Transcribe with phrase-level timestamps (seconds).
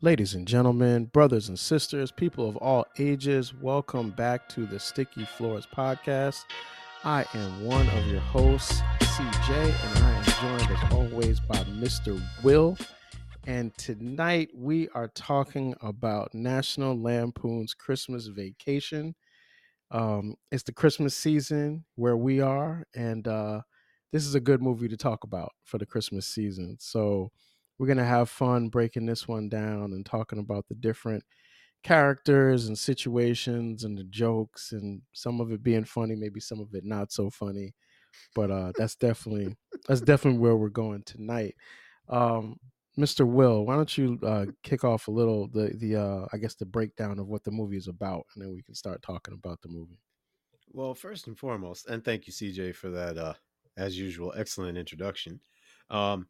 [0.00, 5.24] Ladies and gentlemen, brothers and sisters, people of all ages, welcome back to the Sticky
[5.24, 6.44] Floors podcast.
[7.02, 12.22] I am one of your hosts, CJ, and I am joined as always by Mr.
[12.44, 12.78] Will.
[13.48, 19.16] And tonight we are talking about National Lampoon's Christmas Vacation.
[19.90, 23.62] Um, it's the Christmas season where we are, and uh,
[24.12, 26.76] this is a good movie to talk about for the Christmas season.
[26.78, 27.32] So
[27.78, 31.24] we're gonna have fun breaking this one down and talking about the different
[31.84, 36.74] characters and situations and the jokes and some of it being funny, maybe some of
[36.74, 37.74] it not so funny.
[38.34, 39.56] But uh, that's definitely
[39.86, 41.54] that's definitely where we're going tonight.
[42.08, 42.56] Um,
[42.98, 43.24] Mr.
[43.24, 46.66] Will, why don't you uh, kick off a little the the uh, I guess the
[46.66, 49.68] breakdown of what the movie is about, and then we can start talking about the
[49.68, 50.00] movie.
[50.72, 53.34] Well, first and foremost, and thank you, CJ, for that, uh,
[53.76, 55.40] as usual, excellent introduction.
[55.90, 56.26] Um,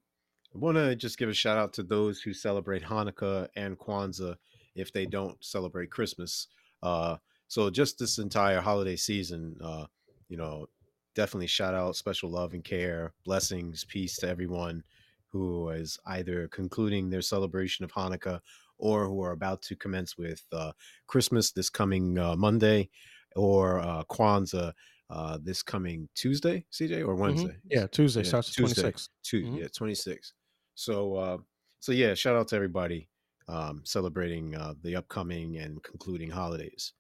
[0.55, 4.37] I want to just give a shout out to those who celebrate Hanukkah and Kwanzaa
[4.75, 6.49] if they don't celebrate Christmas.
[6.83, 7.17] Uh,
[7.49, 9.87] so just this entire holiday season, uh,
[10.29, 10.67] you know,
[11.15, 14.83] definitely shout out, special love and care, blessings, peace to everyone
[15.29, 18.41] who is either concluding their celebration of Hanukkah
[18.79, 20.73] or who are about to commence with uh,
[21.07, 22.89] Christmas this coming uh, Monday
[23.37, 24.73] or uh, Kwanzaa
[25.11, 27.49] uh, this coming Tuesday, CJ, or Wednesday?
[27.49, 27.69] Mm-hmm.
[27.71, 29.09] Yeah, Tuesday yeah, starts Tuesday, 26.
[29.23, 29.57] Two, mm-hmm.
[29.57, 30.35] Yeah, 26.
[30.79, 31.39] So, uh,
[31.81, 33.09] so yeah, shout out to everybody
[33.49, 36.93] um, celebrating uh, the upcoming and concluding holidays.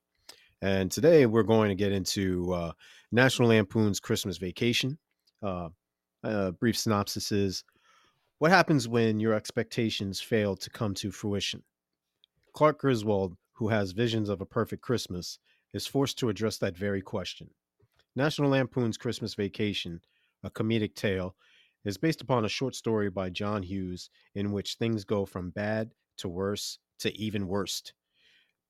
[0.60, 2.72] And today we're going to get into uh,
[3.12, 4.98] National Lampoon's Christmas Vacation.
[5.40, 5.68] Uh,
[6.24, 7.62] a brief synopsis is
[8.38, 11.62] what happens when your expectations fail to come to fruition?
[12.54, 15.38] Clark Griswold, who has visions of a perfect Christmas,
[15.72, 17.48] is forced to address that very question.
[18.16, 20.00] National Lampoon's Christmas Vacation,
[20.42, 21.36] a comedic tale,
[21.84, 25.92] is based upon a short story by John Hughes in which things go from bad
[26.18, 27.92] to worse to even worst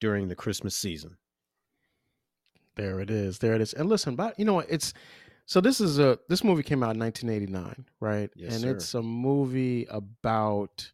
[0.01, 1.17] during the Christmas season.
[2.77, 3.39] There it is.
[3.39, 3.73] There it is.
[3.73, 4.67] And listen, but you know what?
[4.69, 4.95] It's
[5.47, 8.31] so this is a this movie came out in 1989, right?
[8.37, 8.71] Yes, and sir.
[8.71, 10.93] it's a movie about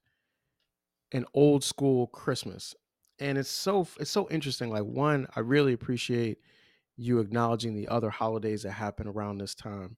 [1.13, 2.75] an old school Christmas.
[3.19, 4.71] And it's so it's so interesting.
[4.71, 6.39] Like one, I really appreciate
[6.97, 9.97] you acknowledging the other holidays that happen around this time.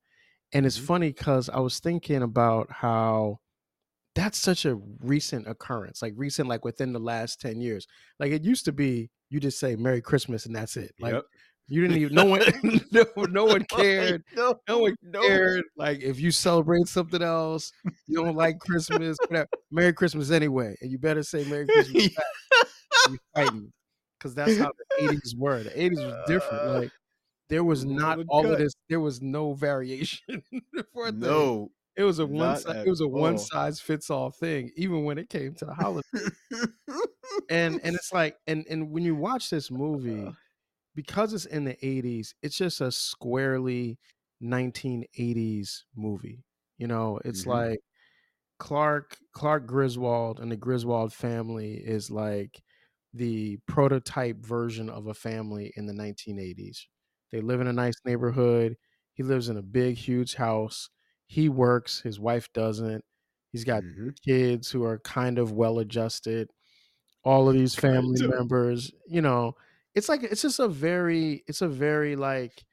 [0.56, 0.86] And it's Mhm.
[0.86, 3.40] funny because I was thinking about how
[4.14, 7.86] that's such a recent occurrence, like recent, like within the last 10 years.
[8.18, 10.94] Like it used to be you just say Merry Christmas and that's it.
[11.00, 11.24] Like Yep.
[11.68, 12.40] you didn't even no one
[12.92, 14.24] no, no one cared.
[14.34, 15.20] No, No one no.
[15.22, 15.64] cared.
[15.76, 17.72] Like if you celebrate something else,
[18.06, 19.48] you don't like Christmas, whatever.
[19.70, 20.76] Merry Christmas anyway.
[20.80, 22.08] And you better say Merry Christmas.
[23.08, 23.72] You fighting.
[24.18, 25.64] Because that's how the 80s were.
[25.64, 26.64] The 80s was different.
[26.66, 26.90] Uh, Like
[27.48, 28.72] there was Rule not the all of this.
[28.88, 30.42] There was no variation
[30.92, 31.20] for a thing.
[31.20, 31.70] No.
[31.96, 32.56] It was a one.
[32.56, 35.74] Si- it was a one size fits all thing, even when it came to the
[35.74, 36.02] holiday.
[37.50, 40.30] and and it's like, and and when you watch this movie,
[40.94, 43.98] because it's in the '80s, it's just a squarely
[44.40, 46.44] 1980s movie.
[46.78, 47.48] You know, it's Mhm.
[47.48, 47.80] like
[48.58, 52.62] Clark Clark Griswold and the Griswold family is like
[53.14, 56.86] the prototype version of a family in the 1980s.
[57.36, 58.76] They live in a nice neighborhood.
[59.14, 60.91] He lives in a big, huge house.
[61.26, 63.04] He works, his wife doesn't.
[63.52, 64.16] He's got Mhm.
[64.26, 66.50] kids who are kind of well adjusted.
[67.24, 68.34] All of these family Kind of.
[68.38, 69.56] members, you know,
[69.94, 72.64] it's like it's just a very, it's a very like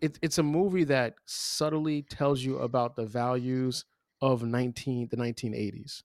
[0.00, 3.84] it, it's a movie that subtly tells you about the values
[4.22, 6.04] of 19 the 1980s.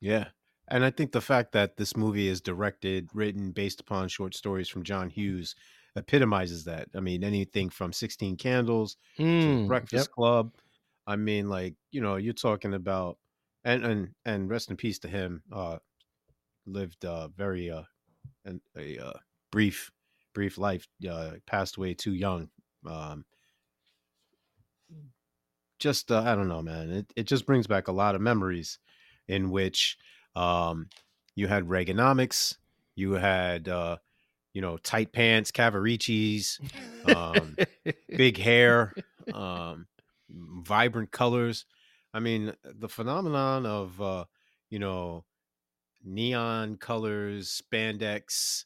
[0.00, 0.30] Yeah.
[0.68, 4.68] And I think the fact that this movie is directed, written based upon short stories
[4.68, 5.54] from John Hughes
[5.96, 6.88] epitomizes that.
[6.94, 8.96] I mean, anything from 16 Candles
[9.40, 10.12] to Mm, Breakfast yep.
[10.12, 10.54] Club.
[11.06, 13.18] I mean, like, you know, you're talking about
[13.64, 15.42] and and and rest in peace to him.
[15.52, 15.78] Uh
[16.66, 17.84] lived uh very uh
[18.44, 19.14] an, a uh
[19.52, 19.92] brief
[20.34, 22.50] brief life, uh passed away too young.
[22.86, 23.24] Um
[25.78, 26.90] just uh, I don't know, man.
[26.90, 28.78] It it just brings back a lot of memories
[29.28, 29.98] in which
[30.34, 30.88] um
[31.34, 32.58] you had Reaganomics,
[32.94, 33.98] you had uh
[34.52, 36.60] you know tight pants, Cavariccis,
[37.04, 37.56] um,
[38.16, 38.92] big hair,
[39.32, 39.86] um,
[40.30, 41.64] vibrant colors.
[42.14, 44.24] I mean, the phenomenon of uh,
[44.70, 45.24] you know
[46.04, 48.64] neon colors, spandex,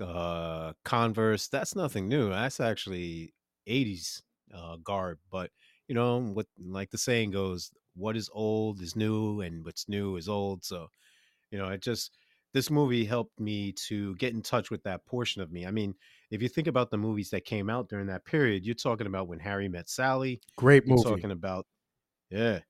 [0.00, 1.48] uh, Converse.
[1.48, 2.30] That's nothing new.
[2.30, 3.34] That's actually
[3.66, 4.22] '80s
[4.54, 5.18] uh, garb.
[5.30, 5.50] But
[5.88, 10.16] you know what, like the saying goes, "What is old is new, and what's new
[10.16, 10.88] is old." So
[11.50, 12.12] you know, it just
[12.56, 15.66] this movie helped me to get in touch with that portion of me.
[15.66, 15.94] I mean,
[16.30, 19.28] if you think about the movies that came out during that period, you're talking about
[19.28, 20.40] when Harry met Sally.
[20.56, 21.02] Great movie.
[21.02, 21.66] You're talking about
[22.30, 22.60] yeah.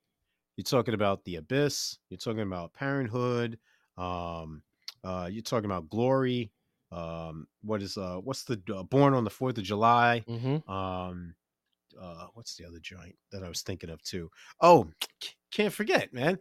[0.57, 1.99] You're talking about The Abyss.
[2.09, 3.57] You're talking about Parenthood.
[3.97, 4.61] Um,
[5.05, 6.51] Uh, you're talking about Glory.
[6.91, 10.21] Um, what is uh, what's the uh, Born on the Fourth of July?
[10.27, 10.69] Mm-hmm.
[10.69, 11.33] Um,
[11.97, 14.29] uh, what's the other joint that I was thinking of too?
[14.59, 14.89] Oh,
[15.51, 16.39] can't forget, man.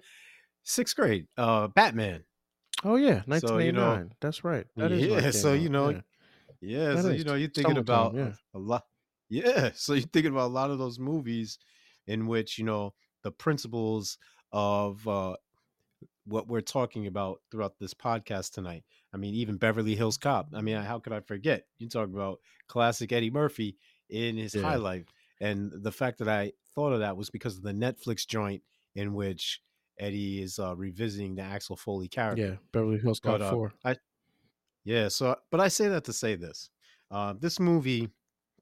[0.64, 2.24] Sixth grade, uh, Batman.
[2.84, 4.12] Oh yeah, So, you know- 1989.
[4.20, 4.66] That's right.
[4.76, 6.00] That is when it Yeah, so, you know, yeah.
[6.60, 8.32] Yeah, so is you know, you're thinking summertime, about yeah.
[8.54, 8.84] a lot.
[9.28, 11.58] Yeah, so you're thinking about a lot of those movies
[12.06, 12.94] in which you know
[13.24, 14.18] the principles
[14.52, 15.34] of uh,
[16.26, 18.84] what we're talking about throughout this podcast tonight.
[19.12, 20.48] I mean, even Beverly Hills Cop.
[20.54, 21.64] I mean, how could I forget?
[21.78, 22.38] You talk about
[22.68, 23.76] classic Eddie Murphy
[24.08, 24.62] in his Yeah.
[24.62, 25.06] high life,
[25.40, 28.62] and the fact that I thought of that was because of the Netflix joint
[28.94, 29.60] in which
[29.98, 32.42] Eddie is uh, revisiting the Axel Foley character.
[32.42, 33.72] Yeah, Beverly Hills Cop But, uh, Four.
[33.84, 33.96] I,
[34.84, 35.08] yeah.
[35.08, 36.70] So, but I say that to say this:
[37.10, 38.08] uh, this movie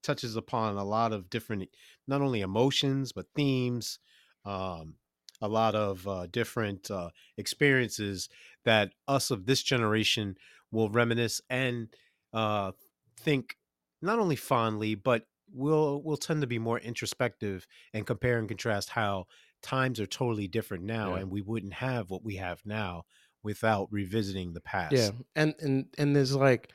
[0.03, 1.69] touches upon a lot of different,
[2.07, 3.99] not only emotions but themes,
[4.45, 4.95] um,
[5.41, 8.29] a lot of uh, different uh, experiences
[8.65, 10.37] that us of this generation
[10.71, 11.89] will reminisce and
[12.33, 12.73] uh,
[13.19, 13.57] think
[14.03, 18.91] not only fondly, but we'll will tend to be more introspective and compare and contrast
[18.91, 19.27] how
[19.65, 21.23] times are totally different now, Yeah.
[21.23, 23.05] and we wouldn't have what we have now
[23.43, 24.93] without revisiting the past.
[24.95, 26.71] Yeah, and and and there's like,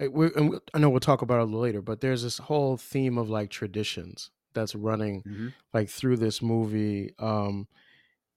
[0.00, 2.22] uh, we and we- I know we'll talk about it a little later, but there's
[2.22, 5.52] this whole theme of like traditions that's running Mhm.
[5.74, 7.14] like through this movie.
[7.18, 7.68] Um,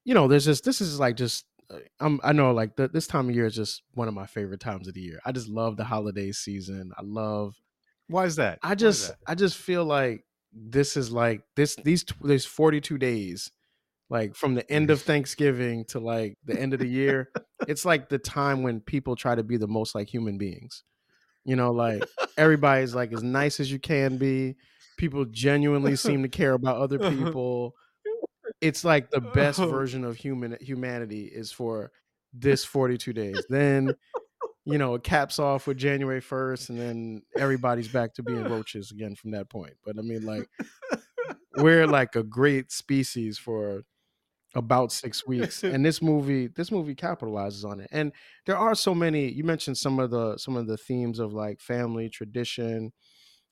[0.04, 1.46] you know, there's just this is like just.
[1.70, 4.26] uh, I'm, I know, like the, this time of year is just one of my
[4.26, 5.18] favorite times of the year.
[5.24, 6.92] I just love the holiday season.
[6.98, 7.56] I love
[8.08, 8.58] Why is that?
[8.62, 9.12] I just?
[9.26, 13.50] I just feel like this is like this these there's 42 days
[14.10, 17.30] like from the end of Thanksgiving to like the end of the year.
[17.68, 20.82] it's like the time when people try to be the most like human beings.
[21.44, 22.02] You know, like
[22.38, 24.56] everybody's like as nice as you can be.
[24.96, 27.10] People genuinely seem to care about other uh-huh.
[27.10, 27.74] people.
[28.60, 29.68] It's like the best Oh.
[29.68, 31.90] version of human humanity is for
[32.32, 33.44] this 42 days.
[33.48, 33.94] Then
[34.66, 38.90] you know, it caps off with January 1st, and then everybody's back to being roaches
[38.90, 39.74] again from that point.
[39.84, 40.48] But I mean, like,
[41.58, 43.84] we're like a great species for
[44.54, 45.62] about six weeks.
[45.64, 47.88] And this movie, this movie capitalizes on it.
[47.92, 48.12] And
[48.46, 51.60] there are so many, you mentioned some of the some of the themes of like
[51.60, 52.92] family, tradition.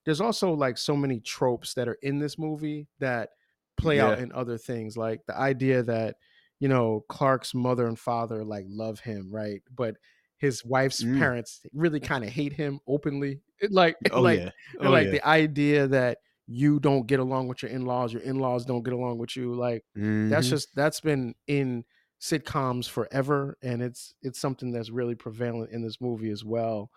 [0.04, 3.30] There's also like so many tropes that are in this movie that
[3.76, 4.96] play out in other things.
[4.96, 6.16] Like the idea that,
[6.58, 9.62] you know, Clark's mother and father like love him, right?
[9.74, 9.96] But
[10.38, 11.18] his wife's Mm.
[11.18, 13.42] parents really kind of hate him openly.
[13.60, 14.50] It, like, Oh like, yeah.
[14.80, 15.10] Oh like yeah.
[15.12, 19.18] the idea that you don't get along with your in-laws, your in-laws don't get along
[19.18, 19.54] with you.
[19.54, 19.84] Like
[20.28, 20.50] that's Mhm.
[20.50, 21.84] just that's been in
[22.20, 26.90] sitcoms forever, and it's it's something that's really prevalent in this movie as well.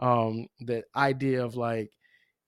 [0.00, 1.90] Um, the idea of like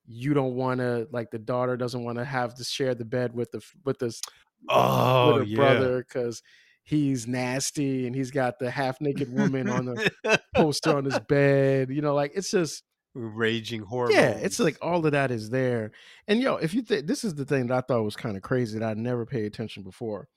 [0.06, 3.34] you don't want to like the daughter doesn't want to have to share the bed
[3.34, 4.20] with the with this
[4.68, 5.56] oh with yeah.
[5.56, 6.42] brother because
[6.82, 10.00] he's nasty and he's got the half naked woman on the
[10.56, 11.90] poster on his bed.
[11.90, 12.82] You know, like it's just
[13.14, 14.12] Raging horror.
[14.12, 15.90] yeah, it's like all of that is there.
[16.28, 18.42] And yo, if you think this is the thing that I thought was kind of
[18.42, 20.28] crazy that I never paid attention before.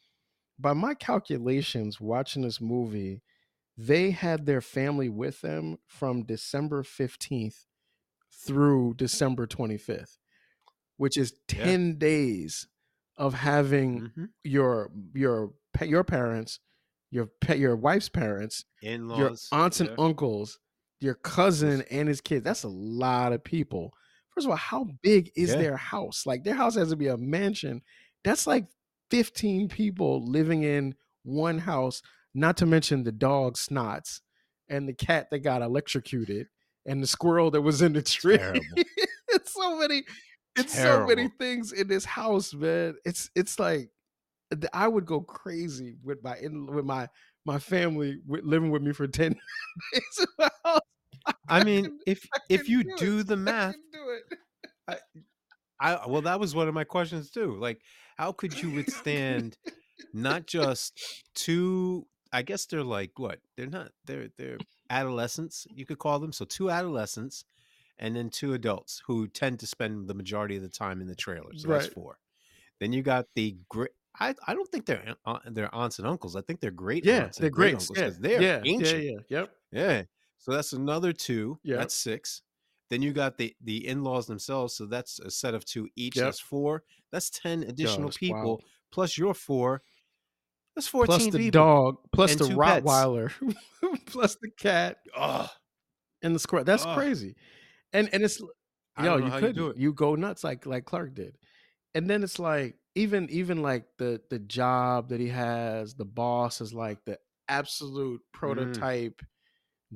[0.60, 3.22] By my calculations, watching this movie,
[3.78, 7.66] they had their family with them from December 15th
[8.31, 10.18] through December 25th,
[10.98, 11.64] which is Yeah.
[11.66, 12.68] 10 days
[13.18, 14.30] of having Mhm.
[14.44, 16.60] your your your parents,
[17.12, 19.48] your your wife's parents, your in-laws.
[19.52, 20.60] aunts and uncles,
[21.03, 22.43] your cousin and his kids.
[22.43, 23.93] That's a lot of people.
[24.29, 25.57] First of all, how big is Yeah.
[25.57, 26.25] their house?
[26.25, 27.81] Like their house has to be a mansion.
[28.24, 28.65] That's like
[29.12, 32.01] 15 people living in one house,
[32.33, 34.22] not to mention the dog snots
[34.69, 36.48] and the cat that got electrocuted
[36.86, 38.39] and the squirrel that was in the tree.
[39.29, 40.03] It's so many
[40.55, 42.95] it's so many things in this house, man.
[43.05, 43.89] It's it's like
[44.72, 47.07] I would go crazy with my in with my
[47.45, 49.35] my family with, living with me for 10
[49.93, 50.27] days.
[51.47, 53.75] I mean, if I if you do do the math,
[54.88, 55.00] it.
[55.79, 57.57] I well, that was one of my questions too.
[57.57, 57.81] Like,
[58.17, 59.57] how could you withstand
[60.13, 61.00] not just
[61.35, 62.07] two?
[62.31, 63.39] I guess they're like what?
[63.57, 63.91] They're not.
[64.05, 64.57] They're they're
[64.89, 65.67] adolescents.
[65.73, 66.33] You could call them.
[66.33, 67.45] So two adolescents,
[68.00, 71.15] and then two adults who tend to spend the majority of the time in the
[71.15, 71.51] trailer.
[71.55, 72.17] So that's four.
[72.79, 73.57] Then you got the.
[74.20, 76.36] I, I don't think they're an- they're aunts and uncles.
[76.36, 77.38] I think they're great Yeah, aunts.
[77.39, 77.75] they're great.
[77.75, 79.03] uncles Yeah, they're yeah, ancient.
[79.03, 79.39] yeah, yeah.
[79.39, 79.51] Yep.
[79.72, 80.03] Yeah.
[80.38, 81.58] So that's another two.
[81.63, 82.41] Yeah, That's six.
[82.89, 84.75] Then you got the the in laws themselves.
[84.75, 86.15] So that's a set of two each.
[86.15, 86.25] Yep.
[86.25, 86.84] That's four.
[87.12, 88.63] That's ten additional that's people wild.
[88.91, 89.82] plus your four.
[90.75, 91.62] That's fourteen Plus the people.
[91.62, 92.46] dog, plus the.
[92.46, 93.32] Rottweiler,
[94.08, 95.50] plus the cat Ugh.
[96.24, 96.65] and the squirrel.
[96.65, 96.96] That's Ugh.
[96.98, 97.36] crazy.
[97.93, 99.77] And and it's yo, know you you could do it.
[99.77, 101.38] you go nuts like like Clark did.
[101.96, 106.62] And then it's like even even like the the job that he has, the boss
[106.62, 107.19] is like the
[107.50, 108.23] absolute Mm.
[108.33, 109.21] prototype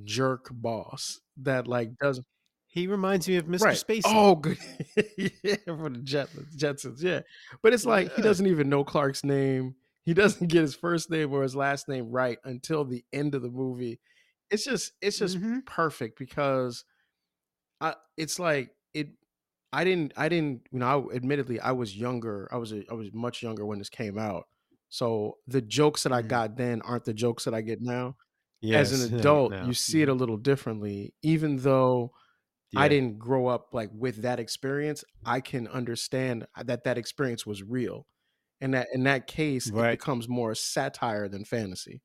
[0.06, 2.26] jerk boss that like doesn't
[2.68, 3.64] He reminds me of Mr.
[3.66, 3.76] right.
[3.76, 4.04] Spacely.
[4.06, 4.58] Oh, good.
[5.18, 7.02] yeah, for the Jetsons, Jetsons.
[7.02, 7.22] Yeah,
[7.64, 9.76] but it's like he doesn't even know Clark's name.
[10.04, 13.42] He doesn't get his first name or his last name right until the end of
[13.42, 14.00] the movie.
[14.52, 15.66] It's just it's just Mhm.
[15.66, 16.86] perfect because
[17.82, 19.10] I it's like it
[19.74, 22.94] I didn't I didn't you know I, admittedly I was younger I was a, I
[22.94, 24.46] was much younger when this came out
[24.90, 26.22] so the jokes that I Mhm.
[26.22, 28.16] got then aren't the jokes that I get now
[28.62, 28.92] Yes.
[28.92, 29.62] as an adult no.
[29.62, 32.14] you see it a little differently even though
[32.76, 37.64] I didn't grow up like with that experience I can understand that that experience was
[37.64, 38.08] real
[38.62, 42.02] and that in that case it becomes more satire than fantasy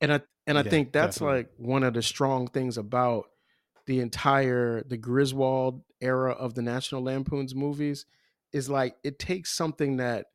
[0.00, 1.20] and I and I Yeah, think that's definitely.
[1.20, 3.26] like one of the strong things about
[3.86, 8.06] the entire the Griswold era of the National Lampoon's movies
[8.52, 10.26] is like it takes something that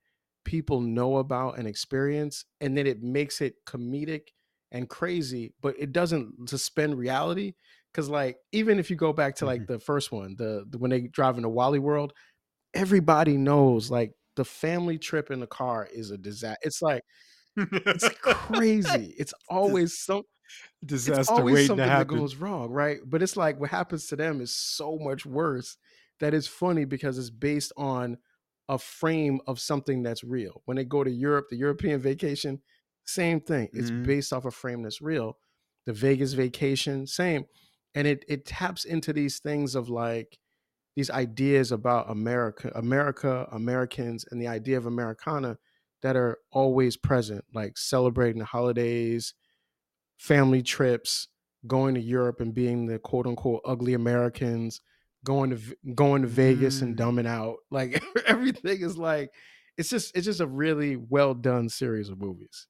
[0.43, 4.29] people know about and experience and then it makes it comedic
[4.71, 7.53] and crazy but it doesn't suspend reality
[7.93, 9.67] cuz like even if you go back to like Mhm.
[9.67, 12.13] the first one the, the when they drive into Wally World
[12.73, 17.03] everybody knows like the family trip in the car is a disaster it's like
[17.85, 19.97] it's crazy it's always
[20.87, 22.99] some it's Disaster always something that goes wrong, right?
[23.05, 25.77] But it's like what happens to them is so much worse
[26.19, 28.17] that it's funny because it's based on
[28.69, 30.61] a frame of something that's real.
[30.65, 32.61] When they go to Europe, the European vacation,
[33.05, 33.69] same thing.
[33.73, 34.03] It's Mhm.
[34.03, 35.39] based off a frame that's real.
[35.85, 37.45] The Vegas vacation, same.
[37.95, 40.39] And it it taps into these things of like
[40.95, 45.57] these ideas about America, America, Americans, and the idea of Americana
[46.01, 49.33] that are always present, like celebrating the holidays,
[50.21, 51.27] family trips,
[51.65, 54.79] going to Europe and being the quote unquote ugly Americans,
[55.25, 55.59] going to
[55.95, 56.99] going to Vegas and Mm.
[56.99, 57.57] dumbing out.
[57.71, 59.31] Like everything is like
[59.77, 62.67] it's just it's just a really well done series of movies.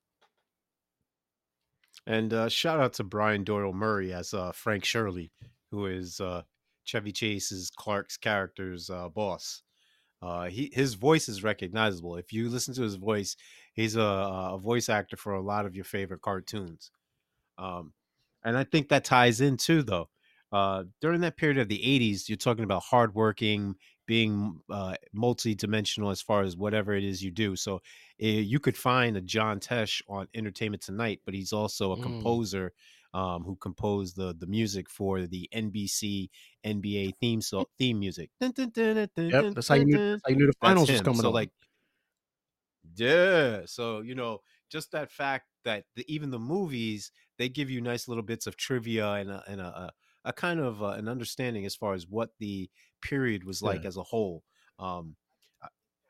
[2.08, 5.32] And uh, shout out to Brian Doyle Murray as uh, Frank Shirley,
[5.72, 6.44] who is uh,
[6.84, 9.62] Chevy Chase's Clark's character's uh, boss.
[10.22, 12.16] Uh, he his voice is recognizable.
[12.16, 13.36] If you listen to his voice,
[13.74, 16.92] he's a, a voice actor for a lot of your favorite cartoons.
[17.58, 17.94] Um,
[18.44, 20.10] and I think that ties in too, though.
[20.52, 26.22] Uh, during that period of the '80s, you're talking about hardworking, being uh, multi-dimensional as
[26.22, 27.56] far as whatever it is you do.
[27.56, 27.80] So uh,
[28.20, 31.98] you could find a John Tesh on Entertainment Tonight, but he's also a Mm.
[31.98, 32.74] composer
[33.14, 36.30] um, who composed the the music for the NBC
[36.64, 38.30] NBA theme so theme music.
[39.32, 41.34] Yep, that's how you knew, how you knew the finals was coming So on.
[41.34, 41.52] like,
[42.96, 43.62] yeah.
[43.66, 44.40] So you know,
[44.70, 48.56] just that fact that the, even the movies they give you nice little bits of
[48.56, 49.92] trivia and a, and a, a,
[50.26, 52.70] a kind of uh, an understanding as far as what the
[53.02, 53.88] period was like Yeah.
[53.88, 54.44] as a whole.
[54.78, 55.16] Um,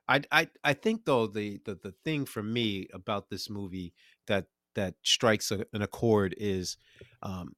[0.07, 3.93] I I I think though the the the thing for me about this movie
[4.27, 6.75] that that strikes a, an accord is
[7.21, 7.55] um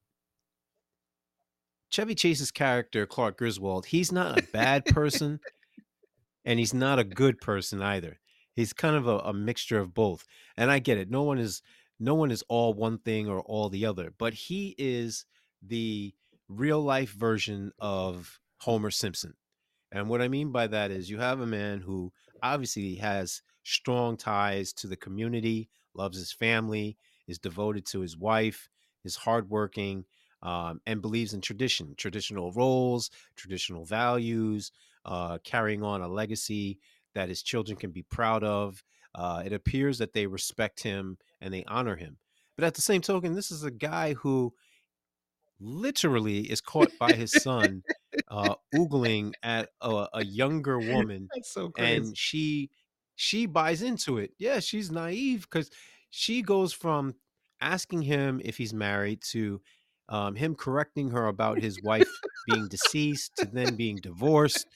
[1.89, 3.87] Chevy Chase's character Clark Griswold.
[3.87, 5.39] He's not a bad person
[6.45, 8.19] and he's not a good person either.
[8.53, 10.25] He's kind of a, a mixture of both.
[10.57, 11.09] And I get it.
[11.09, 11.61] No one is
[12.03, 15.25] no one is all one thing or all the other, but he is
[15.61, 16.13] the
[16.49, 19.35] real life version of Homer Simpson.
[19.89, 24.17] And what I mean by that is you have a man who obviously has strong
[24.17, 28.67] ties to the community, loves his family, is devoted to his wife,
[29.05, 30.03] is hardworking,
[30.41, 34.73] um, and believes in tradition, traditional roles, traditional values,
[35.05, 36.79] uh, carrying on a legacy
[37.15, 38.83] that his children can be proud of.
[39.15, 42.17] Uh, it appears that they respect him and they honor him.
[42.55, 44.53] But at the same token, this is a guy who
[45.59, 47.83] literally is caught by his son
[48.29, 51.97] uh oogling at a, a younger woman That's so crazy.
[51.97, 52.69] and she
[53.15, 55.69] she buys into it yeah she's naive because
[56.09, 57.15] she goes from
[57.61, 59.61] asking him if he's married to
[60.09, 62.09] um, him correcting her about his wife
[62.47, 64.67] being deceased to then being divorced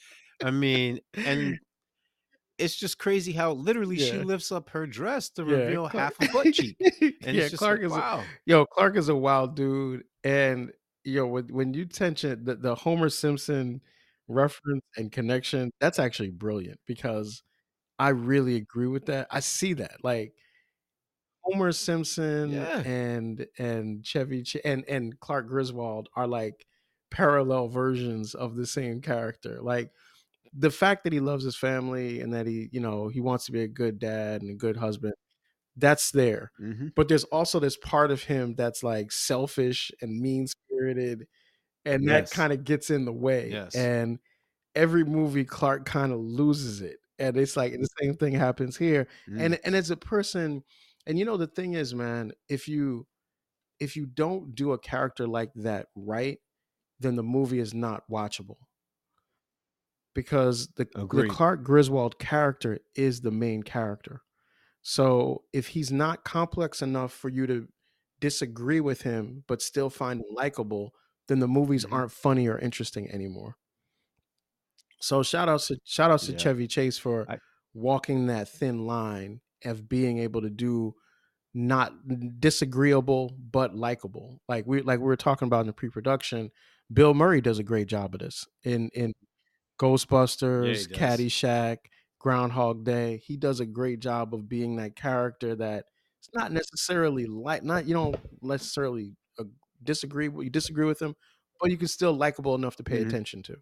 [0.41, 1.59] i mean and
[2.57, 6.29] it's just crazy how literally she lifts up her dress to Yeah, reveal Clark- half
[6.29, 9.09] a butt cheek and yeah, it's just Clark like, is a, wow yo, Clark is
[9.09, 10.71] a wild dude, and
[11.03, 13.81] yo, when when you tension the, the Homer Simpson
[14.27, 17.43] reference and connection, that's actually brilliant because
[17.99, 19.27] I really agree with that.
[19.31, 20.33] I see that like
[21.43, 22.79] Homer Simpson Yeah.
[22.81, 26.65] and and Chevy Ch- and and Clark Griswold are like
[27.09, 29.59] parallel versions of the same character.
[29.61, 29.91] Like
[30.57, 33.51] the fact that he loves his family and that he, you know, he wants to
[33.51, 35.13] be a good dad and a good husband,
[35.75, 36.51] that's there.
[36.57, 41.27] hmm But there's also this part of him that's like selfish and mean spirited,
[41.85, 43.49] and that kind of gets in the way.
[43.51, 43.75] Yes.
[43.75, 44.19] And
[44.75, 46.97] every movie, Clark kind of loses it.
[47.19, 49.07] And it's like the same thing happens here.
[49.29, 49.41] Mm.
[49.41, 50.63] And and as a person,
[51.07, 53.07] and you know the thing is, man, if you
[53.79, 56.39] if you don't do a character like that right,
[56.99, 58.57] then the movie is not watchable.
[60.17, 64.21] Because the, the Clark Griswold character is the main character.
[64.81, 67.67] So if he's not complex enough for you to
[68.19, 70.95] disagree with him but still find him likable,
[71.27, 71.91] then the movies Mhm.
[71.93, 73.57] aren't funny or interesting anymore.
[74.99, 76.37] So shout outs to shout outs to Yeah.
[76.39, 77.37] Chevy Chase for I-
[77.75, 80.95] walking that thin line of being able to do
[81.53, 81.93] not
[82.39, 84.41] disagreeable but likable.
[84.49, 86.49] Like we like we were talking about in the pre-production,
[86.91, 89.13] Bill Murray does a great job of this in in
[89.79, 90.87] Ghostbusters, does.
[90.87, 91.77] Caddyshack,
[92.19, 93.17] Groundhog Day.
[93.17, 95.85] He does a great job of being that character that
[96.19, 99.15] it's not necessarily like not you don't necessarily
[99.83, 101.15] disagree you disagree with him,
[101.59, 103.07] but you can still likable enough to pay Mhm.
[103.07, 103.57] attention to.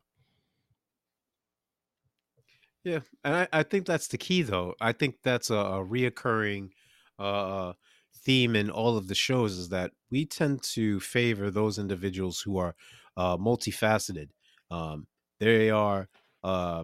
[2.84, 4.76] Yeah, and I, I think that's the key, though.
[4.80, 6.70] I think that's a, a reoccurring
[7.18, 7.74] uh,
[8.14, 12.58] theme in all of the shows is that we tend to favor those individuals who
[12.58, 12.76] are
[13.18, 14.30] uh, multifaceted.
[14.70, 15.08] Um,
[15.40, 16.08] they are
[16.44, 16.84] uh,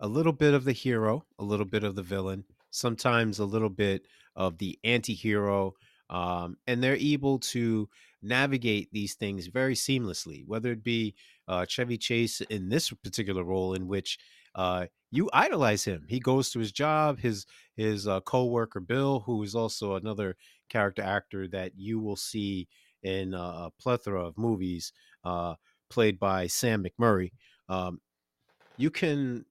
[0.00, 3.70] a little bit of the hero, a little bit of the villain, sometimes a little
[3.70, 5.74] bit of the anti-hero,
[6.10, 7.88] um, and they're able to
[8.22, 10.46] navigate these things very seamlessly.
[10.46, 11.14] Whether it be
[11.48, 14.18] uh, Chevy Chase in this particular role, in which
[14.54, 17.18] uh, you idolize him, he goes to his job.
[17.18, 20.36] His his uh, co-worker Bill, who is also another
[20.68, 22.68] character actor that you will see
[23.02, 24.92] in uh, a plethora of movies,
[25.24, 25.54] uh,
[25.88, 27.32] played by Sam McMurray.
[27.68, 28.00] Um,
[28.76, 29.44] you can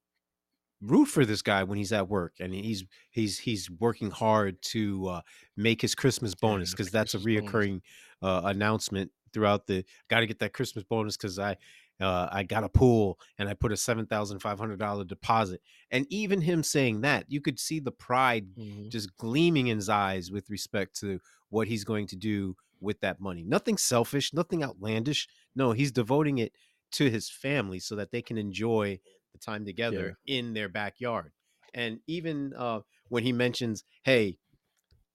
[0.81, 5.07] root for this guy when he's at work and he's he's he's working hard to
[5.07, 5.21] uh,
[5.57, 7.81] make his Christmas bonus because that's a reoccurring
[8.21, 9.83] uh, announcement throughout the.
[10.09, 11.57] Got to get that Christmas bonus because I
[12.01, 15.61] uh, I got a pool and I put a seven thousand five hundred dollar deposit.
[15.91, 18.89] And even him saying that, you could see the pride Mhm.
[18.89, 23.19] just gleaming in his eyes with respect to what he's going to do with that
[23.19, 23.43] money.
[23.43, 25.27] Nothing selfish, nothing outlandish.
[25.55, 26.53] No, he's devoting it
[26.91, 28.99] to his family so that they can enjoy
[29.31, 31.31] the time together in their backyard.
[31.73, 34.37] And even uh, when he mentions, "Hey,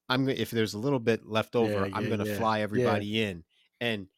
[0.09, 2.59] I'm gonna if there's a little bit left over, Yeah, I'm yeah, gonna yeah, fly
[2.59, 2.64] yeah.
[2.64, 3.45] everybody in,"
[3.81, 4.09] and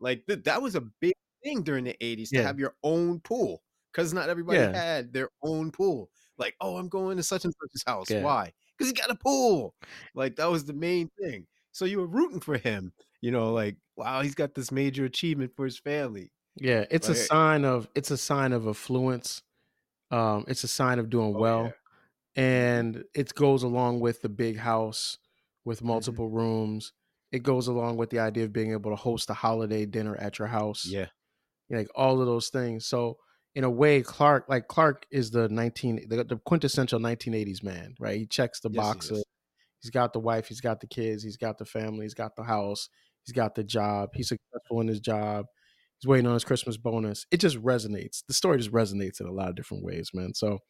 [0.00, 3.62] like th- that was a big thing during the '80s to have your own pool
[3.92, 4.72] because not everybody Yeah.
[4.74, 6.10] had their own pool.
[6.38, 8.10] Like, oh, I'm going to such and such's house.
[8.10, 8.22] Yeah.
[8.22, 8.52] Why?
[8.76, 9.74] Because he got a pool.
[10.14, 11.46] Like that was the main thing.
[11.72, 12.92] So you were rooting for him.
[13.20, 16.32] You know, like wow, he's got this major achievement for his family.
[16.56, 19.42] Yeah, it's a sign of it's a sign of affluence.
[20.10, 21.64] Um, it's a sign of doing Oh, well,
[22.36, 22.42] yeah.
[22.42, 25.18] and it goes along with the big house
[25.64, 25.86] with Mm-hmm.
[25.88, 26.92] multiple rooms.
[27.30, 30.38] It goes along with the idea of being able to host a holiday dinner at
[30.38, 30.84] your house.
[30.84, 31.06] Yeah.
[31.72, 32.86] Like all of those things.
[32.86, 33.16] So
[33.54, 37.94] in a way, Clark, like Clark, is the nineteen the, the quintessential nineteen eighties man,
[37.98, 38.18] right?
[38.18, 39.22] He checks the Yes, he.
[39.80, 42.44] He's got the wife, he's got the kids, he's got the family, he's got the
[42.44, 42.88] house,
[43.24, 45.46] he's got the job, he's successful in his job,
[45.98, 47.26] he's waiting on his Christmas bonus.
[47.32, 48.22] It just resonates.
[48.28, 50.34] The story just resonates in a lot of different ways, man.
[50.34, 50.60] So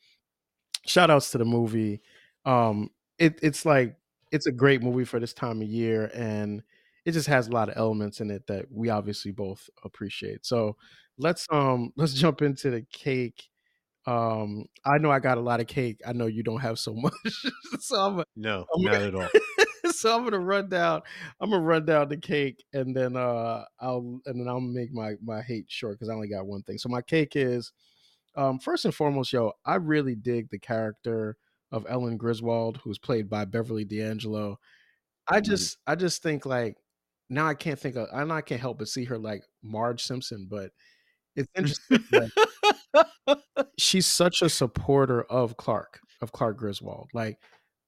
[0.87, 2.01] shout outs to the movie.
[2.47, 2.89] Um
[3.19, 3.97] it, it's like
[4.33, 6.63] it's a great movie for this time of year and
[7.05, 10.47] it just has a lot of elements in it that we obviously both appreciate.
[10.47, 10.77] So
[11.19, 13.51] let's um let's jump into the cake.
[14.07, 16.01] Um I know I got a lot of cake.
[16.07, 17.47] I know you don't have so much.
[17.81, 19.31] so I'm No, I'm not at all.
[19.91, 21.03] so I'm gonna run down.
[21.41, 25.15] I'm gonna run down the cake, and then uh, I'll and then I'll make my
[25.23, 26.79] my hate short because I only got one thing.
[26.79, 27.73] So my cake is,
[28.37, 31.37] um, first and foremost, yo, I really dig the character
[31.73, 34.59] of Ellen Griswold, who's played by Beverly D'Angelo.
[35.29, 35.67] I Mhm.
[35.67, 36.77] just I just think like
[37.33, 40.03] now I can't think of I know I can't help but see her like Marge
[40.03, 40.71] Simpson, but
[41.35, 42.05] it's interesting.
[43.27, 43.39] like,
[43.79, 47.09] she's such a supporter of Clark, of Clark Griswold.
[47.15, 47.39] Like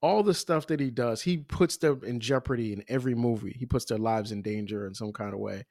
[0.00, 3.54] all the stuff that he does, he puts them in jeopardy in every movie.
[3.58, 5.64] He puts their lives in danger in some kind of way.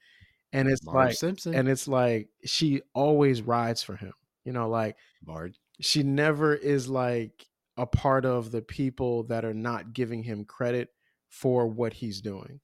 [0.51, 1.55] And it's Marge like Simpson.
[1.55, 4.13] and it's like she always rides for him.
[4.45, 5.55] You know, like Marge.
[5.81, 10.89] she never is like a part of the people that are not giving him credit
[11.29, 12.59] for what he's doing.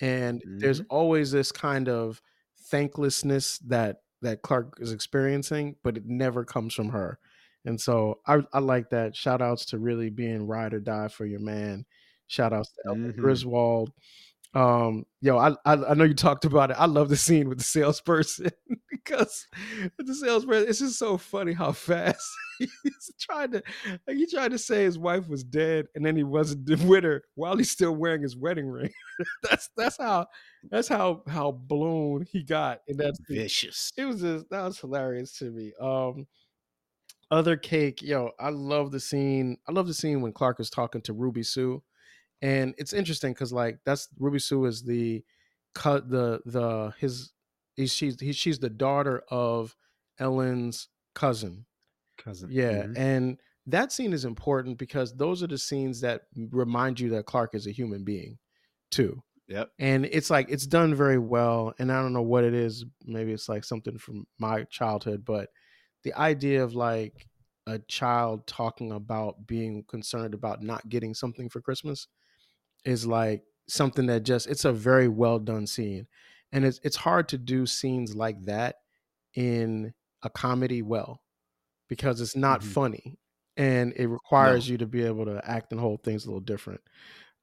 [0.00, 2.22] And there's always this kind of
[2.58, 7.18] thanklessness that that Clark is experiencing, but it never comes from her.
[7.64, 9.16] And so I, I like that.
[9.16, 11.86] Shout outs to really being ride or die for your man.
[12.26, 13.14] Shout outs to Mhm.
[13.18, 13.92] Griswold.
[14.52, 16.76] Um, yo, I, I I know you talked about it.
[16.78, 18.50] I love the scene with the salesperson
[18.90, 19.46] because
[19.96, 22.26] the salesperson, it's just so funny how fast
[22.58, 23.62] he's trying to
[24.08, 27.22] like he tried to say his wife was dead and then he wasn't with her
[27.36, 28.90] while he's still wearing his wedding ring.
[29.48, 30.26] that's that's how
[30.68, 33.92] that's how how blown he got in that scene Vicious.
[33.96, 35.72] it was just that was hilarious to me.
[35.80, 36.26] Um
[37.30, 39.58] other cake, yo, I love the scene.
[39.68, 41.80] I love the scene when Clark is talking to Ruby Sue.
[42.42, 45.24] And it's interesting because like that's Ruby Sue is the
[45.74, 47.32] cut the the his
[47.76, 49.76] he's she's he, she's the daughter of
[50.18, 51.66] Ellen's cousin.
[52.16, 52.50] Cousin.
[52.50, 52.96] Yeah, Mhm.
[52.96, 57.54] and that scene is important because those are the scenes that remind you that Clark
[57.54, 58.38] is a human being,
[58.90, 59.22] too.
[59.48, 59.72] Yep.
[59.78, 61.74] And it's like it's done very well.
[61.78, 62.84] And I don't know what it is.
[63.06, 65.50] Maybe it's like something from my childhood, but
[66.04, 67.28] the idea of like
[67.66, 72.08] a child talking about being concerned about not getting something for Christmas
[72.84, 76.06] is like something that just it's a very well done scene.
[76.52, 78.76] And it's it's hard to do scenes like that
[79.34, 81.22] in a comedy well
[81.88, 82.62] because it's not Mhm.
[82.62, 83.18] funny
[83.56, 86.80] and it requires you to be able to act and hold things a little different.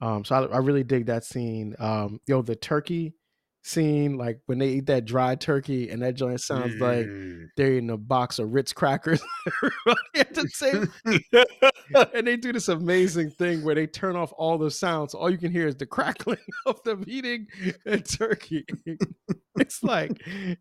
[0.02, 1.76] Um, so I, I really dig that scene.
[1.80, 3.16] Um, yo, the turkey
[3.64, 7.48] scene, like when they eat that dry turkey, and that joint sounds like Mm.
[7.58, 9.22] they're eating a box of Ritz crackers
[10.16, 10.88] at the table.
[12.14, 15.14] and they do this amazing thing where they turn off all the sounds.
[15.14, 17.48] All you can hear is the crackling of them eating
[17.86, 18.66] a turkey.
[19.60, 20.12] it's like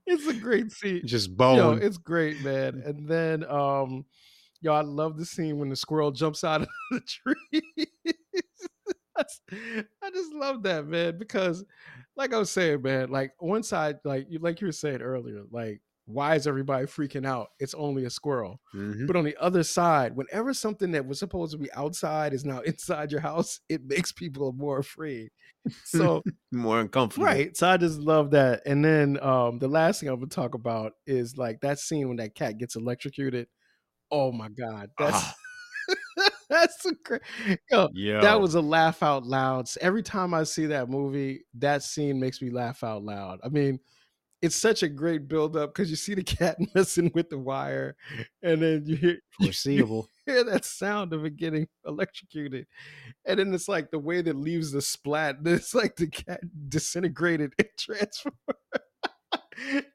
[0.07, 1.03] it's a great scene.
[1.07, 1.83] Just Yo, bone.
[1.83, 2.83] it's great, man.
[2.85, 4.05] And then um
[4.63, 7.87] yo, I love the scene when the squirrel jumps out of the tree.
[9.19, 11.65] I just love that, man, because
[12.17, 15.43] like I was saying, man, like one side, like you like you were saying earlier,
[15.51, 17.49] like why is everybody freaking out?
[17.59, 18.61] It's only a squirrel.
[18.75, 19.09] Mhm.
[19.09, 22.61] But on the other side, whenever something that was supposed to be outside is now
[22.67, 25.31] inside your house, it makes people more afraid.
[25.85, 27.27] So More uncomfortable.
[27.27, 27.57] Right.
[27.57, 28.63] So I just love that.
[28.67, 32.19] And then um the last thing I'm gonna talk about is like that scene when
[32.19, 33.49] that cat gets electrocuted.
[34.13, 34.91] Oh my god.
[34.99, 35.35] That's Ah.
[36.51, 37.23] that's a great
[37.71, 38.21] yo, Yo.
[38.21, 39.69] that was a laugh out loud.
[39.81, 43.41] Every time I see that movie, that scene makes me laugh out loud.
[43.43, 43.81] I mean,
[44.43, 47.97] it's such a great build up because you see the cat messing with the wire,
[48.43, 50.09] and then you hear you foreseeable.
[50.25, 52.67] hear that sound of it getting electrocuted.
[53.25, 57.55] And then it's like the way that leaves the splat, it's like the cat disintegrated
[57.59, 58.37] and transformed.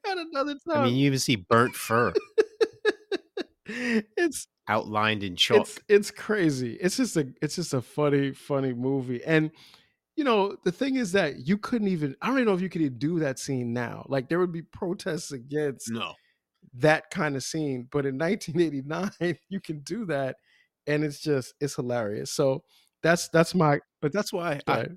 [0.09, 2.11] At another time, I mean, you even see burnt fur
[4.17, 5.61] it's outlined in chalk.
[5.61, 6.73] it's it's crazy.
[6.81, 9.23] It's just a it's just a funny, funny movie.
[9.23, 9.51] And
[10.15, 12.69] you know, the thing is that you couldn't even I don't even know if you
[12.69, 14.05] could even do that scene now.
[14.07, 16.13] Like there would be protests against no.
[16.75, 17.87] that kind of scene.
[17.91, 20.37] But in 1989, you can do that,
[20.87, 22.31] and it's just it's hilarious.
[22.31, 22.63] So
[23.03, 24.87] that's that's my But that's why I,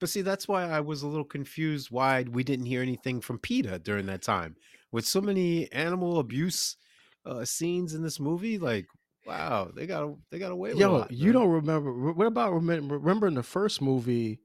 [0.00, 3.38] but see that's why I was a little confused why we didn't hear anything from
[3.38, 4.56] PETA during that time.
[4.92, 6.76] With so many animal abuse
[7.24, 8.86] uh scenes in this movie, like
[9.26, 11.32] wow, they got they got away with a Yo, lot, you man.
[11.32, 12.12] don't remember?
[12.12, 12.98] What about remember?
[12.98, 14.40] Remember in the first movie,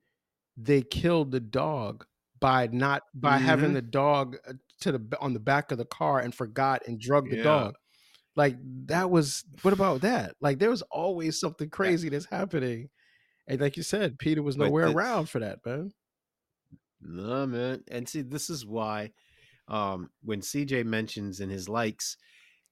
[0.57, 2.05] they killed the dog
[2.39, 3.75] by not by having Mhm.
[3.75, 7.29] the dog uh, to the on the back of the car and forgot and drug
[7.29, 7.43] the Yeah.
[7.43, 7.75] dog.
[8.35, 10.35] Like that was what about that?
[10.41, 12.89] Like there was always something crazy that's happening,
[13.47, 15.91] and like you said, PETA was nowhere the- around for that, man.
[17.01, 17.83] No, man.
[17.89, 19.11] And see, this is why
[19.67, 22.17] um when CJ mentions in his likes,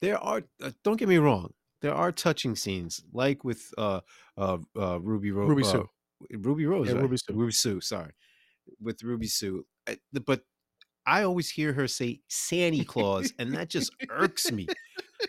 [0.02, 4.02] there are uh, don't get me wrong, there are touching scenes like with uh
[4.38, 5.90] uh, uh Ruby Rose Ruby uh, Sue.
[6.32, 7.02] Ruby Rose, Yeah, right?
[7.04, 7.34] Ruby Sue.
[7.34, 8.12] Ruby Sue, sorry.
[8.82, 9.66] With Ruby Sue.
[9.88, 10.44] I- But
[11.06, 14.68] I always hear her say Santa Claus and that just irks me.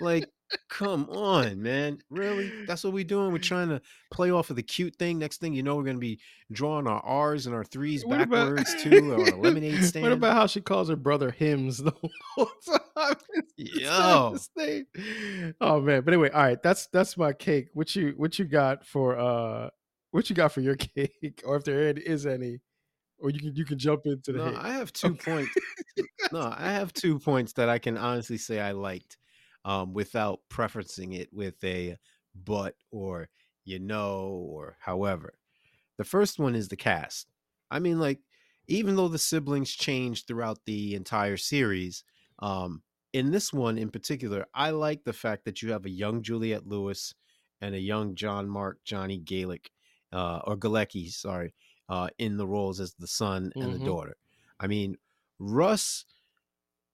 [0.00, 0.28] Like
[0.68, 1.98] come on, man.
[2.10, 2.50] Really?
[2.66, 3.32] That's what we're doing.
[3.32, 3.80] We're trying to
[4.10, 5.18] play off of the cute thing.
[5.18, 6.20] Next thing you know, we're gonna be
[6.52, 10.02] drawing our R's and our threes What about- backwards too on a lemonade stand.
[10.04, 11.92] What about how she calls her brother hymns the
[12.34, 12.50] whole
[12.96, 13.16] time?
[13.56, 14.36] It's Yo.
[15.60, 16.02] Oh man.
[16.02, 16.62] But anyway, all right.
[16.62, 17.68] That's that's my cake.
[17.74, 19.70] What you what you got for uh
[20.10, 21.42] what you got for your cake?
[21.44, 22.60] Or if there is any,
[23.18, 24.56] or you can you can jump into the No, hate.
[24.56, 25.50] I have two points.
[26.32, 29.16] No, I have two points that I can honestly say I liked,
[29.68, 31.98] um, without preferencing it with a
[32.34, 33.30] but or
[33.64, 35.34] you know or however.
[35.96, 37.28] The first one is the cast.
[37.70, 38.20] I mean, like,
[38.68, 42.04] even though the siblings changed throughout the entire series,
[42.38, 46.22] um, in this one in particular, I like the fact that you have a young
[46.22, 47.14] Juliette Lewis
[47.60, 49.72] and a young John Mark Johnny Gaelic,
[50.12, 51.54] uh, or Galecki, sorry,
[51.88, 53.74] uh, in the roles as the son and Mhm.
[53.74, 54.16] the daughter.
[54.60, 54.96] I mean,
[55.38, 56.04] Russ,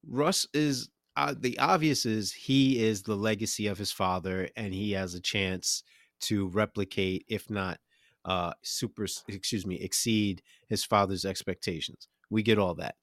[0.06, 4.92] Russ is uh, the obvious is he is the legacy of his father, and he
[4.92, 5.82] has a chance
[6.20, 7.80] to replicate, if not
[8.24, 12.08] uh, super, excuse me, exceed his father's expectations.
[12.30, 12.96] We get all that,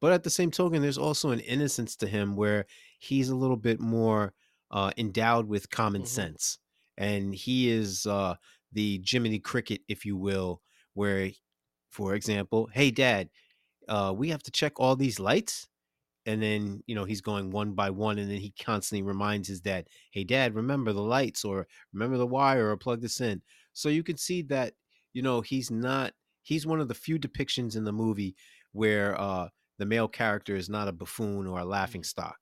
[0.00, 2.66] but at the same token, there's also an innocence to him where
[2.98, 4.34] he's a little bit more
[4.70, 6.06] uh, endowed with common Mhm.
[6.06, 6.58] sense,
[6.96, 8.36] and he is uh,
[8.72, 10.62] the Jiminy Cricket, if you will,
[10.94, 11.30] where,
[11.90, 13.30] for example, hey, Dad,
[13.88, 15.68] uh, we have to check all these lights.
[16.26, 18.18] And then, you know, he's going one by one.
[18.18, 22.26] And then he constantly reminds his dad, hey, dad, remember the lights or remember the
[22.26, 23.42] wire or plug this in.
[23.72, 24.74] So you can see that,
[25.12, 26.12] you know, he's not,
[26.42, 28.34] he's one of the few depictions in the movie
[28.72, 32.36] where uh, the male character is not a buffoon or a laughing stock.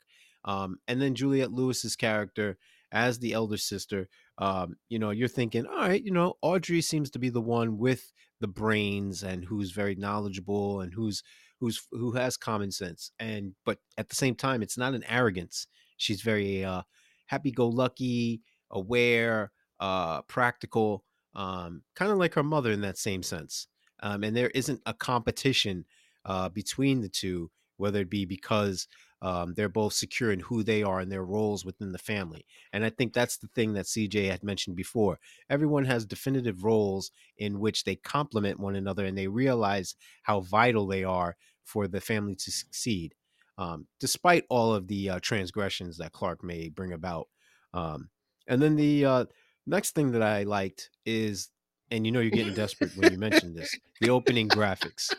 [0.44, 2.58] Um, and then Juliette Lewis's character
[2.92, 7.10] as the elder sister, um, you know, you're thinking, all right, you know, Audrey seems
[7.10, 11.22] to be the one with the brains and who's very knowledgeable and who's
[11.60, 13.10] who's who has common sense.
[13.18, 15.66] And but at the same time, it's not an arrogance.
[15.96, 16.82] She's very uh,
[17.26, 23.68] happy-go-lucky, aware, uh, practical, um, kind of like her mother in that same sense.
[24.02, 25.84] Um, and there isn't a competition
[26.24, 28.88] uh, between the two, whether it be because
[29.24, 32.44] um, they're both secure in who they are and their roles within the family.
[32.74, 35.18] And I think that's the thing that CJ had mentioned before.
[35.48, 40.87] Everyone has definitive roles in which they complement one another and they realize how vital
[40.87, 43.14] they are for the family to succeed,
[43.56, 47.28] um, despite all of the uh, transgressions that Clark may bring about.
[47.72, 48.10] Um,
[48.46, 49.24] and then the uh,
[49.66, 51.48] next thing that I liked is,
[51.90, 55.14] and you know, you're getting desperate when you mention this the opening graphics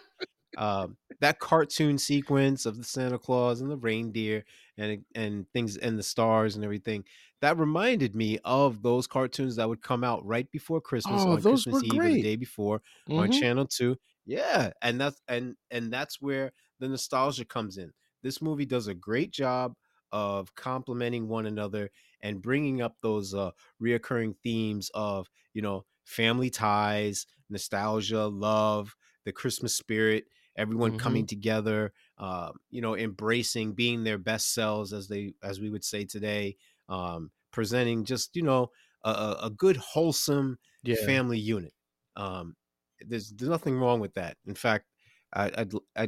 [0.58, 4.44] um, that cartoon sequence of the Santa Claus and the reindeer
[4.78, 7.06] and and things and the stars and everything
[7.42, 11.44] that reminded me of those cartoons that would come out right before Christmas Oh, on
[11.44, 12.82] those Christmas were Eve the day before
[13.16, 13.98] on hmm Channel Two.
[14.26, 17.94] Yeah, and that's and and that's where the nostalgia comes in.
[18.22, 19.76] This movie does a great job
[20.12, 21.92] of complementing one another
[22.22, 29.32] and bringing up those uh reoccurring themes of you know family ties, nostalgia, love, the
[29.32, 30.26] Christmas spirit
[30.58, 35.60] everyone hmm coming together um, you know embracing being their best selves as they as
[35.60, 36.56] we would say today
[36.90, 38.70] um, presenting just you know
[39.04, 40.96] a, a good wholesome Yeah.
[40.96, 41.74] family unit
[42.16, 42.56] um,
[43.02, 44.86] there's, there's nothing wrong with that in fact
[45.34, 46.08] I, I'd, i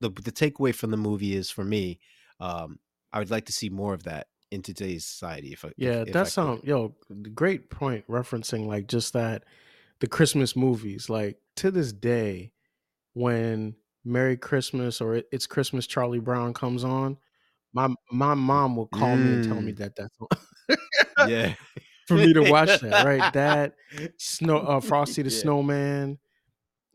[0.00, 2.00] the, the takeaway from the movie is for me
[2.40, 2.78] um,
[3.12, 6.22] i would like to see more of that in today's society if i Yeah, if
[6.22, 6.94] I that's could um yo,
[7.34, 9.44] great point referencing like just that
[10.00, 11.10] the Christmas movies.
[11.10, 12.52] Like to this day,
[13.14, 17.18] when Merry Christmas or It's Christmas Charlie Brown comes on,
[17.74, 20.16] my my mom will call me and tell me Mm, that that's
[21.16, 21.54] yeah
[22.06, 23.30] for me to watch that, right?
[23.32, 23.74] That
[24.18, 26.18] snow uh Frosty the yeah Snowman.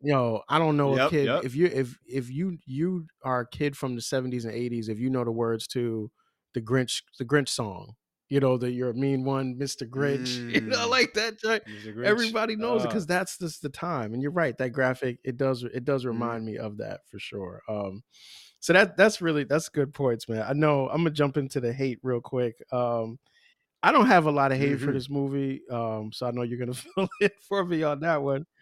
[0.02, 3.48] Yo, I don't know a kid yep if you if if you you are a
[3.50, 6.12] kid from the 70s and 80s, if you know the words to
[6.54, 7.96] the Grinch the Grinch song,
[8.30, 9.90] you know, that you're a mean one, Mr.
[9.90, 11.42] Grinch, you know, mm, like that.
[11.42, 12.06] Grinch.
[12.06, 14.14] Everybody knows it Uh, because that's just the time.
[14.14, 17.20] And you're right, that graphic it does it does mm, remind me of that for
[17.20, 17.62] sure.
[17.68, 18.04] Um,
[18.60, 20.44] so that that's really that's good points, man.
[20.48, 22.56] I know I'm gonna jump into the hate real quick.
[22.72, 23.20] Um,
[23.82, 24.94] I don't have a lot of hate for mhm.
[24.94, 28.46] this movie, um, so I know you're gonna fill it for me on that one.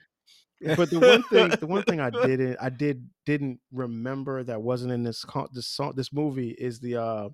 [0.76, 4.92] But the one thing, the one thing I didn't, I did didn't remember that wasn't
[4.92, 7.30] in this con- this song, this movie is the uh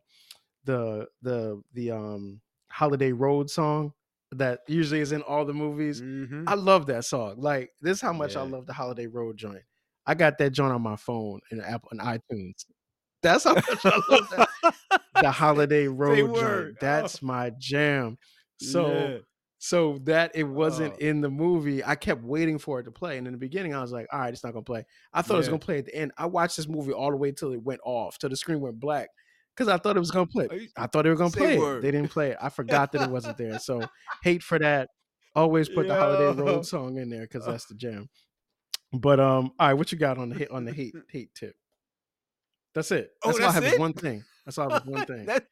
[0.66, 3.94] the the the um Holiday Road song
[4.32, 6.02] that usually is in all the movies.
[6.02, 6.66] I Mhm.
[6.66, 7.36] love that song.
[7.38, 9.62] Like this, is how much I love the Holiday Road joint.
[10.06, 12.66] I got that joint on my phone and Apple and iTunes.
[13.22, 14.74] That's how much I love that
[15.22, 16.70] the Holiday Road joint.
[16.72, 18.18] Oh, That's my jam.
[18.60, 19.18] So yeah.
[19.60, 21.84] so that it wasn't Oh, in the movie.
[21.84, 23.18] I kept waiting for it to play.
[23.18, 24.84] And in the beginning, I was like, all right, it's not gonna play.
[25.14, 26.12] I thought it was gonna play at the end.
[26.18, 28.80] I watched this movie all the way till it went off, till the screen went
[28.80, 29.10] black.
[29.56, 30.70] Because I thought it was gonna play.
[30.78, 31.82] I thought they were gonna play it.
[31.82, 32.38] They didn't play it.
[32.42, 33.60] I forgot that it wasn't there.
[33.60, 33.82] So
[34.24, 34.90] hate for that.
[35.36, 38.10] Always put the Holiday Road song in there because that's the jam.
[38.92, 41.56] But um, all right, what you got on the hate on the hate hate tip?
[42.76, 43.12] That's it.
[43.24, 43.80] Oh, That's all I have is it?
[43.80, 44.24] one thing.
[44.46, 45.26] That's all I have is one thing.
[45.26, 45.46] That's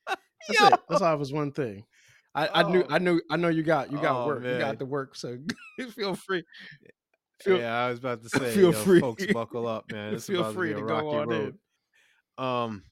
[0.49, 0.67] Yo.
[0.67, 0.79] it.
[0.89, 1.85] That's all I have is one thing.
[2.33, 2.87] I, I knew Oh.
[2.89, 4.43] I knew I know you got you got Oh, work.
[4.43, 5.15] You got the work.
[5.15, 5.37] So
[5.95, 6.43] feel free.
[7.41, 8.99] Feel yeah, I was about to say, feel yo, free.
[8.99, 10.13] folks, buckle up, man.
[10.13, 11.55] It's feel about free to to go on road.
[12.39, 12.43] in.
[12.45, 12.83] Um,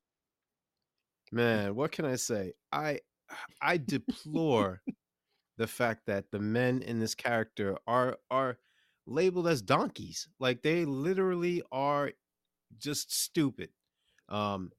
[1.31, 2.53] man, what can I say?
[2.71, 2.99] I
[3.61, 4.81] I deplore
[5.57, 8.57] the fact that the men in this character are are
[9.05, 10.27] labeled as donkeys.
[10.39, 12.11] Like they literally are
[12.77, 13.69] just stupid.
[14.29, 14.71] Um,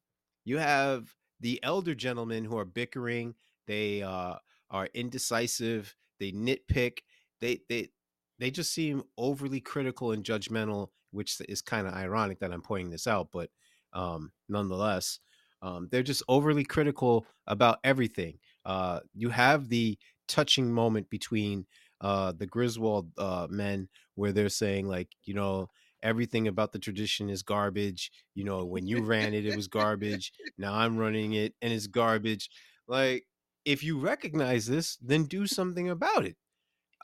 [0.44, 3.34] you have the elder gentlemen who are bickering.
[3.66, 4.36] They uh,
[4.70, 5.94] are indecisive.
[6.18, 6.98] They nitpick.
[7.40, 7.90] They they
[8.38, 12.90] they just seem overly critical and judgmental, which is kind of ironic that I'm pointing
[12.90, 13.50] this out, but
[13.92, 15.18] um, nonetheless,
[15.62, 18.38] um, they're just overly critical about everything.
[18.64, 21.66] Uh, you have the touching moment between
[22.00, 25.68] uh, the Griswold uh, men where they're saying like, you know,
[26.02, 28.10] everything about the tradition is garbage.
[28.34, 30.32] You know, when you ran it, it was garbage.
[30.56, 32.50] Now I'm running it and it's garbage.
[32.86, 33.26] Like,
[33.64, 36.36] if you recognize this, then do something about it.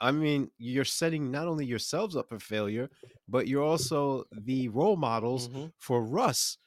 [0.00, 2.90] I mean, you're setting not only yourselves up for failure,
[3.28, 5.72] but you're also the role models Mhm.
[5.78, 6.58] for Russ.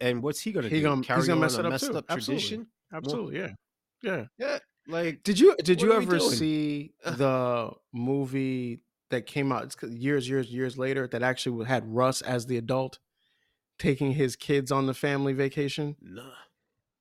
[0.00, 0.82] And what's he gonna He do?
[0.82, 1.96] gonna- he's gonna on mess it up messed too.
[1.98, 2.42] up Absolutely.
[2.46, 2.66] tradition?
[2.92, 3.52] Absolutely, yeah,
[4.02, 4.26] yeah.
[4.38, 10.52] Yeah, like Did you did you ever see the movie that came out years years
[10.52, 12.98] years later that actually had Russ as the adult?
[13.78, 15.94] taking his kids on the family vacation.
[16.00, 16.32] No.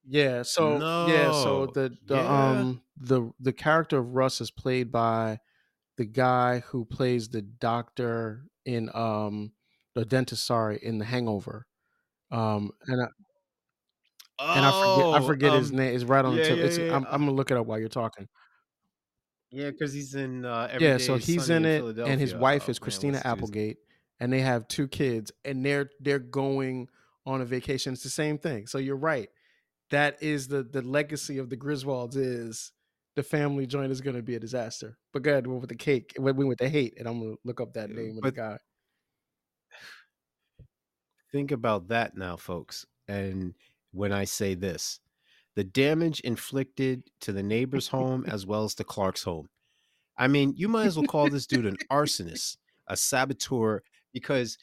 [0.05, 2.49] Yeah, so yeah, so the the Yeah.
[2.51, 5.39] um the the character of Russ is played by
[5.97, 9.53] the guy who plays the doctor in um
[9.95, 11.65] the dentist sorry in The Hangover.
[12.31, 13.07] Um and I,
[14.39, 15.95] and I forget I Oh, forget his um, name.
[15.95, 16.57] It's right on the tip.
[16.57, 16.95] yeah, It's yeah.
[16.95, 18.27] I'm, I'm gonna look it up while you're talking.
[19.51, 22.71] yeah, because he's in uh, Yeah, so he's in in it, and his wife Oh
[22.71, 23.77] is Christina his- Applegate,
[24.19, 26.87] and they have two kids, and they're they're going
[27.25, 27.93] on a vacation.
[27.93, 28.67] It's the same thing.
[28.67, 29.29] So you're right.
[29.89, 32.73] That is the the legacy of the Griswolds is
[33.15, 34.97] the family joint is going to be a disaster.
[35.13, 36.13] But go ahead, we went with the cake.
[36.19, 38.35] We went with the hate, and I'm gonna look up that Yeah, name of but-
[38.35, 38.57] the guy.
[41.31, 42.85] Think about that now, folks.
[43.07, 43.53] And
[43.91, 44.99] when I say this,
[45.55, 49.49] the damage inflicted to the neighbor's home as well as to Clark's home.
[50.17, 54.57] I mean, you might as well call this dude an arsonist, a saboteur, because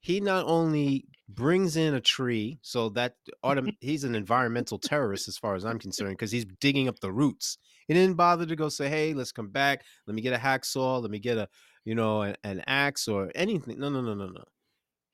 [0.00, 5.36] he not only brings in a tree, so that autom- he's an environmental terrorist as
[5.36, 7.58] far as I'm concerned, because he's digging up the roots.
[7.86, 9.82] He didn't bother to go say, "Hey, let's come back.
[10.06, 11.02] Let me get a hacksaw.
[11.02, 11.48] Let me get a,
[11.84, 14.44] you know, an, an axe or anything." No, no, no, no, no.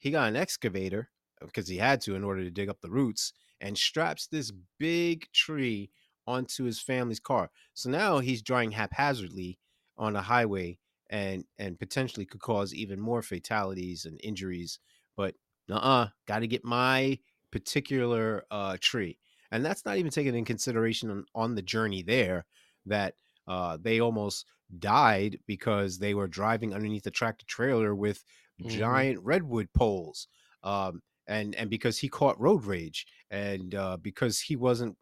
[0.01, 1.11] He got an excavator
[1.41, 5.27] because he had to in order to dig up the roots and straps this big
[5.33, 5.91] tree
[6.27, 7.51] onto his family's car.
[7.75, 9.59] So now he's driving haphazardly
[9.97, 10.79] on a highway
[11.11, 14.79] and and potentially could cause even more fatalities and injuries.
[15.17, 15.35] But
[15.71, 17.19] uh-uh, got to get my
[17.51, 19.19] particular uh, tree,
[19.51, 22.47] and that's not even taken in consideration on, on the journey there.
[22.87, 23.15] That
[23.47, 24.47] uh, they almost
[24.79, 28.25] died because they were driving underneath a tractor trailer with
[28.61, 28.69] Mhm.
[28.69, 30.29] giant redwood poles.
[30.63, 34.97] Um, and and because he caught road rage and uh, because he wasn't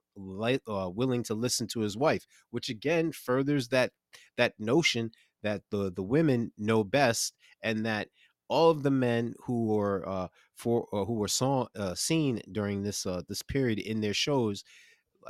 [0.68, 3.92] uh, willing to listen to his wife which again furthers that
[4.36, 5.10] that notion
[5.42, 8.08] that the the women know best and that
[8.48, 12.82] all of the men who were uh, for uh, who were saw uh, seen during
[12.82, 14.64] this uh, this period in their shows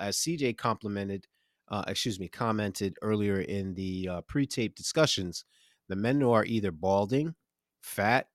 [0.01, 1.27] as CJ complimented
[1.69, 5.45] uh, excuse me commented earlier in the uh, pre-tape discussions
[5.89, 7.35] the men who are either balding
[7.81, 8.29] fat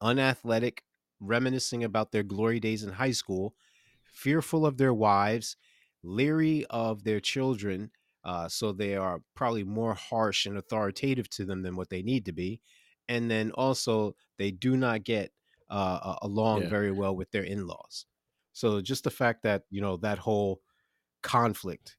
[0.00, 0.84] unathletic
[1.20, 3.54] reminiscing about their glory days in high school,
[4.02, 5.56] fearful of their wives,
[6.02, 7.90] leery of their children.
[8.24, 12.24] Uh, so they are probably more harsh and authoritative to them than what they need
[12.24, 12.60] to be.
[13.08, 15.32] And then also, they do not get
[15.70, 16.68] uh, along Yeah.
[16.68, 18.06] very well with their in laws.
[18.52, 20.60] So just the fact that, you know, that whole
[21.22, 21.96] conflict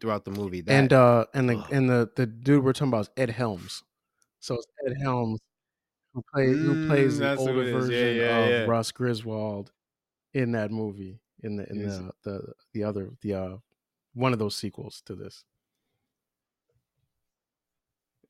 [0.00, 0.62] throughout the movie.
[0.62, 3.82] That, and uh and the and the the dude we're talking about is Ed Helms.
[4.40, 5.40] So it's Ed Helms
[6.14, 7.88] who plays who plays Mm, the older is.
[7.88, 8.64] Yeah, version yeah, of yeah.
[8.66, 9.72] Russ Griswold
[10.34, 13.56] in that movie in the in the the the other the uh
[14.14, 15.44] one of those sequels to this.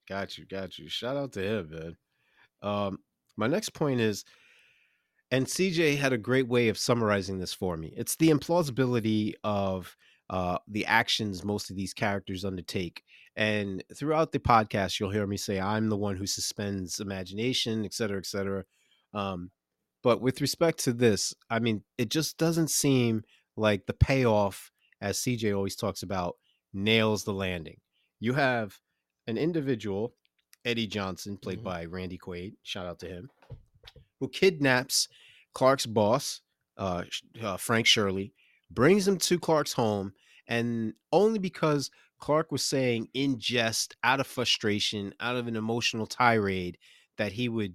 [0.09, 0.88] Got you, got you.
[0.88, 1.97] Shout out to him, man.
[2.62, 2.99] Um,
[3.37, 4.25] my next point is,
[5.31, 7.93] and CJ had a great way of summarizing this for me.
[7.97, 9.97] It's the implausibility of
[10.29, 13.05] uh, the actions most of these characters undertake.
[13.37, 17.95] And throughout the podcast, you'll hear me say, I'm the one who suspends imagination, et
[17.95, 18.64] cetera, et cetera.
[19.14, 19.51] Um,
[20.03, 23.23] but with respect to this, I mean, it just doesn't seem
[23.57, 26.37] like the payoff, as CJ always talks about,
[26.73, 27.81] nails the landing.
[28.19, 28.79] You have
[29.27, 30.14] an individual,
[30.64, 31.64] Eddie Johnson, played Mhm.
[31.64, 33.31] by Randy Quaid, shout out to him,
[34.19, 35.09] who kidnaps
[35.55, 36.40] Clark's boss,
[36.77, 37.05] uh,
[37.40, 38.33] uh, Frank Shirley,
[38.71, 40.14] brings him to Clark's home,
[40.47, 46.06] and only because Clark was saying in jest, out of frustration, out of an emotional
[46.06, 46.78] tirade,
[47.16, 47.74] that he would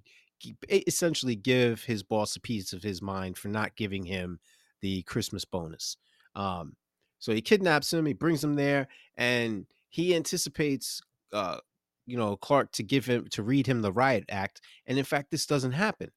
[0.69, 4.39] essentially give his boss a piece of his mind for not giving him
[4.81, 5.97] the Christmas bonus.
[6.35, 6.75] Um,
[7.19, 11.01] so he kidnaps him, he brings him there, and he anticipates,
[11.33, 11.57] uh,
[12.05, 15.31] you know, Clark to give him to read him the riot act, and in fact,
[15.31, 16.11] this doesn't happen.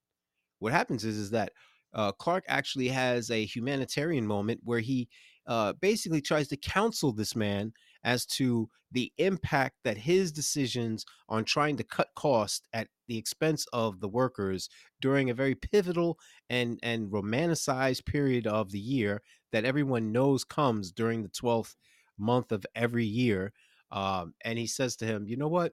[0.58, 1.52] What happens is is that
[1.94, 5.08] uh, Clark actually has a humanitarian moment where he
[5.46, 7.72] uh, basically tries to counsel this man
[8.04, 13.66] as to the impact that his decisions on trying to cut cost at the expense
[13.72, 14.68] of the workers
[15.00, 16.18] during a very pivotal
[16.48, 21.74] and and romanticized period of the year that everyone knows comes during the 12th
[22.18, 23.52] month of every year
[23.90, 25.72] um, and he says to him you know what?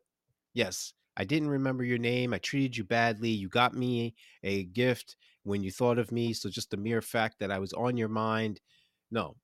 [0.54, 2.34] Yes i didn't remember your name.
[2.34, 3.30] I treated you badly.
[3.30, 7.36] You got me a gift when you thought of me so just the mere fact
[7.40, 8.60] that i was on your mind
[9.12, 9.36] no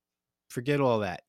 [0.50, 1.22] forget all that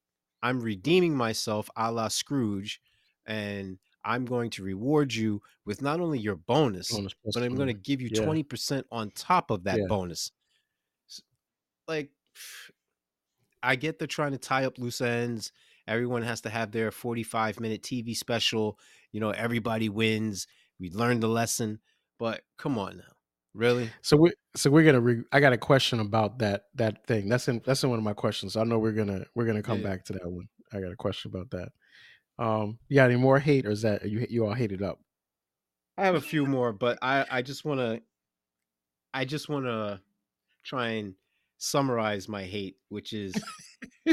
[0.42, 2.80] i'm redeeming myself a la scrooge
[3.26, 7.68] and i'm going to reward you with not only your bonus Bonus but I'm going
[7.68, 8.10] to give you Yeah.
[8.10, 9.86] 20% on top of that Yeah.
[9.86, 10.32] bonus.
[11.88, 12.12] Like,
[13.62, 15.52] I get they're trying to tie up loose ends.
[15.86, 18.78] Everyone has to have their 45 minute TV special.
[19.12, 20.46] You know, everybody wins.
[20.78, 21.80] We learned the lesson.
[22.18, 23.11] But come on now.
[23.54, 23.90] Really?
[24.00, 25.00] So we so we're gonna.
[25.00, 27.28] Re- I got a question about that that thing.
[27.28, 28.56] That's in that's in one of my questions.
[28.56, 29.88] I know we're gonna we're gonna come Yeah.
[29.88, 30.48] back to that one.
[30.72, 31.68] I got a question about that.
[32.38, 34.98] Um, you got any more hate, or is that you you all hated up?
[35.98, 38.00] I have a few more, but I I just want to
[39.12, 40.00] I just want to
[40.64, 41.14] try and
[41.58, 43.34] summarize my hate, which is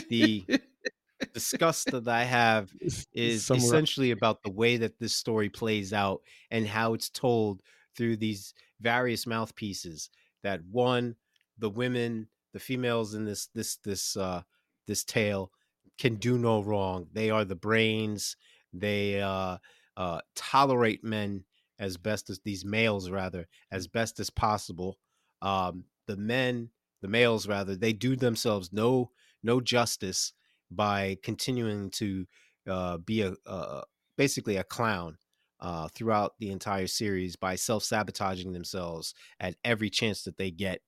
[0.10, 0.46] the
[1.34, 2.70] disgust that I have
[3.14, 3.66] is Summarize.
[3.66, 6.22] essentially about the way that this story plays out
[6.52, 7.62] and how it's told
[7.96, 10.10] through these various mouthpieces
[10.44, 11.16] that one
[11.58, 14.42] the women the females in this this this uh
[14.88, 15.52] this tale
[15.98, 17.08] can do no wrong.
[17.12, 18.38] They are the brains.
[18.74, 19.58] They uh
[19.98, 21.46] uh tolerate men
[21.78, 24.98] as best as these males rather as best as possible.
[25.42, 26.70] Um the men
[27.02, 29.12] the males rather they do themselves no
[29.44, 30.34] no justice
[30.72, 32.26] by continuing to
[32.68, 33.82] uh, be a uh,
[34.18, 35.18] basically a clown
[35.60, 40.82] uh, throughout the entire series by self sabotaging themselves at every chance that they get,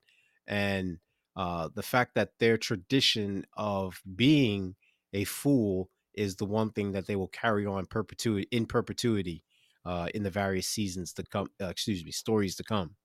[0.48, 0.98] and
[1.36, 4.76] uh, the fact that their tradition of being
[5.14, 9.44] a fool is the one thing that they will carry on perpetuity in perpetuity
[9.86, 11.48] uh, in the various seasons to come.
[11.62, 12.96] Uh, excuse me, stories to come.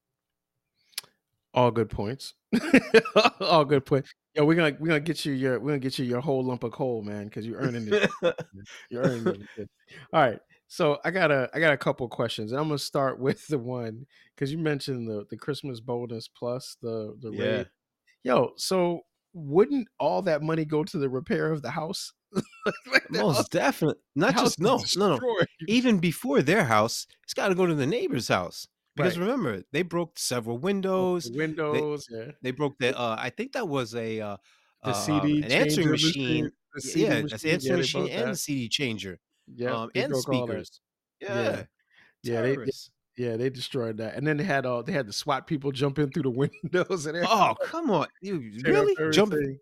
[1.55, 2.35] All good points.
[3.41, 4.12] All good points.
[4.35, 6.64] Yo, we're gonna we're gonna get you your we're gonna get you your whole lump
[6.64, 8.11] of coal, man, because you're earning it.
[8.91, 9.71] You're earning it.
[10.12, 10.39] All right.
[10.69, 12.53] So I got a I got a couple questions.
[12.53, 17.17] I'm gonna start with the one because you mentioned the the Christmas bonus plus the
[17.21, 17.41] the Yeah.
[17.45, 17.71] raid.
[18.25, 19.03] Yo, so
[19.33, 22.12] wouldn't all that money go to the repair of the house?
[22.93, 24.01] Like, house- Most definitely.
[24.17, 25.41] Not just no, no, no.
[25.69, 29.25] even before their house, it's got to go to the neighbor's house because Right.
[29.25, 31.25] remember they broke several windows.
[31.31, 32.33] the windows, yeah.
[32.43, 32.99] They broke the.
[32.99, 34.37] Uh, I think that was a uh,
[34.83, 36.51] The uh, CD an answering machine.
[36.79, 38.37] CD yeah, that's answering yeah, machine and the.
[38.37, 39.19] CD changer,
[39.55, 40.67] Yeah, um, and broke all that.
[40.67, 40.81] speakers.
[41.21, 41.43] Yeah.
[41.43, 41.63] Yeah,
[42.23, 42.71] Yeah, they-
[43.17, 45.99] Yeah, they destroyed that, and then they had all they had the SWAT people jump
[45.99, 46.31] in through the
[46.63, 47.27] windows and everything.
[47.31, 49.59] Oh come on, you really jump everything.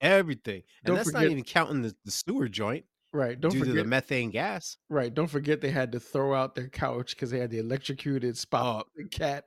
[0.00, 3.74] everything, and Don't that's not even counting the, the sewer joint Right, don't forget.
[3.76, 4.76] the methane gas.
[4.90, 8.36] right, don't forget they had to throw out their couch because they had the electrocuted
[8.36, 9.44] spot Oh, the cat.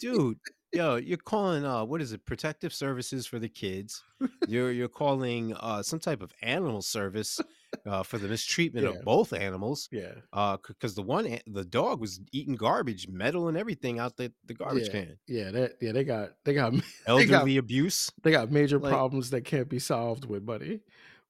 [0.00, 0.38] dude
[0.72, 4.02] yo you're calling uh what is it protective services for the kids
[4.46, 7.40] you're you're calling uh some type of animal service
[7.86, 8.92] uh for the mistreatment Yeah.
[8.98, 13.56] of both animals yeah, uh because the one the dog was eating garbage metal and
[13.56, 14.92] everything out the, the garbage Yeah.
[14.92, 16.72] can yeah, that yeah they got they got
[17.06, 20.80] They got- elderly abuse they got major Like- problems that can't be solved with money.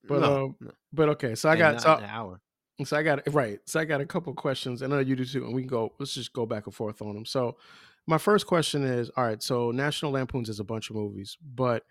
[0.08, 2.40] But no, um, no, but okay, so I and got so an hour
[2.86, 3.58] So I got right.
[3.66, 4.82] So I got a couple questions.
[4.82, 5.92] I know you do too, and we can go.
[5.98, 7.26] Let's just go back and forth on them.
[7.26, 7.58] So
[8.10, 11.84] my first question is: All right, so National Lampoons is a bunch of movies, but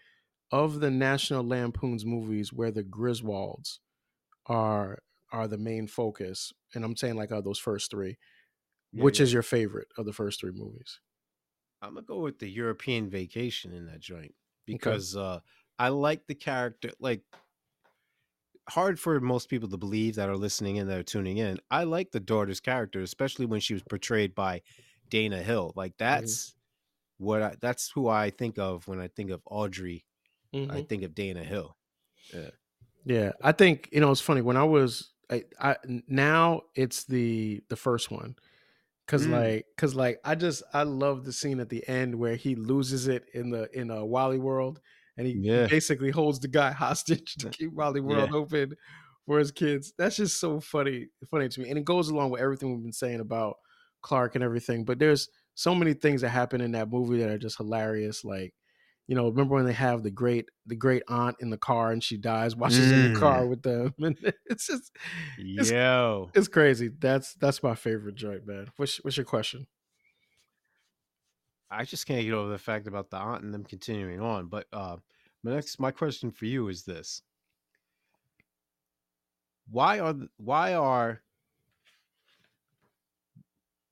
[0.51, 3.79] of the National Lampoons movies where the Griswolds
[4.47, 4.99] are
[5.31, 8.17] are the main focus, and I'm saying like of those first three,
[8.91, 9.21] Yeah, which yeah.
[9.21, 10.99] is your favorite of the first three movies?
[11.81, 14.33] i'm gonna go with the european vacation in that joint
[14.65, 15.39] because uh
[15.77, 17.23] i like the character like
[18.69, 21.83] hard for most people to believe that are listening and that are tuning in i
[21.83, 24.61] like the daughter's character especially when she was portrayed by
[25.09, 26.55] dana hill like that's
[27.17, 30.05] what I, that's who i think of when i think of audrey
[30.69, 30.87] i Mhm.
[30.89, 31.77] think of dana hill
[33.05, 37.61] Yeah, I think you know it's funny when I was I, I now it's the
[37.69, 38.35] the first one
[39.07, 39.27] because Mm.
[39.27, 43.07] like because like I just I love the scene at the end where he loses
[43.07, 44.81] it in the in a Wally World
[45.17, 45.69] and he Yeah.
[45.69, 48.75] basically holds the guy hostage to keep Wally World open
[49.25, 49.93] for his kids.
[49.97, 52.93] That's just so funny funny to me, and it goes along with everything we've been
[52.93, 53.57] saying about
[54.01, 54.85] Clark and everything.
[54.85, 58.53] But there's so many things that happen in that movie that are just hilarious, like
[59.07, 62.03] you know, remember when they have the great the great aunt in the car and
[62.03, 63.93] she dies while she's in the car with them?
[63.99, 64.91] And it's just
[65.57, 66.89] It's- yo it's crazy.
[66.89, 68.71] That's that's my favorite joint, man.
[68.77, 69.67] What's what's your question?
[71.69, 74.67] i just can't get over the fact about the aunt and them continuing on but
[74.73, 74.97] uh
[75.43, 77.21] my next my question for you is this
[79.69, 81.21] why are why are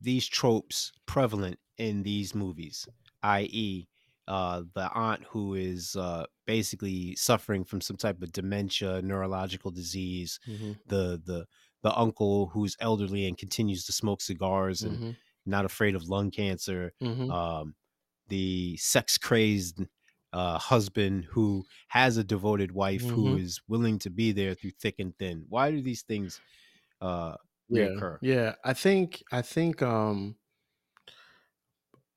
[0.02, 2.88] these tropes prevalent in these movies
[3.24, 3.88] i.e
[4.28, 10.40] uh, the aunt who is uh, basically suffering from some type of dementia neurological disease
[10.86, 11.46] the the
[11.84, 16.30] the uncle who's elderly and continues to smoke cigars and Mhm, not afraid of lung
[16.32, 17.30] cancer mhm.
[17.30, 17.76] um,
[18.28, 19.82] the sex crazed
[20.34, 23.38] uh, husband who has a devoted wife who Mhm.
[23.38, 25.46] is willing to be there through thick and thin.
[25.48, 26.42] Why do these things
[27.02, 27.38] uh,
[27.70, 28.20] yeah, reoccur?
[28.20, 28.56] yeah.
[28.64, 30.38] I think I think um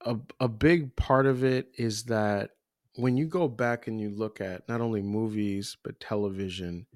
[0.05, 2.51] a a big part of it is that
[2.95, 6.87] when you go back and you look at not only movies but television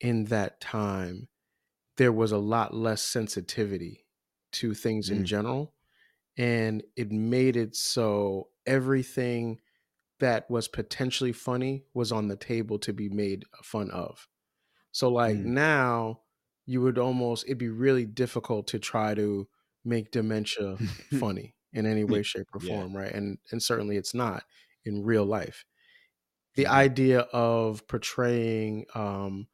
[0.00, 1.28] in that time,
[1.98, 4.06] there was a lot less sensitivity
[4.52, 5.26] to things in Mm.
[5.26, 5.74] general.
[6.38, 9.60] and it made it so everything
[10.20, 14.28] that was potentially funny was on the table to be made fun of.
[14.92, 15.44] So like Mm.
[15.44, 16.23] now
[16.66, 19.48] you would almost it'd be really difficult to try to
[19.84, 20.78] make dementia
[21.10, 22.84] funny in any way shape or Yeah.
[22.84, 23.12] form, right?
[23.12, 24.44] And and certainly it's not
[24.84, 25.64] in real life.
[26.56, 26.68] The Mhm.
[26.68, 29.48] idea of portraying um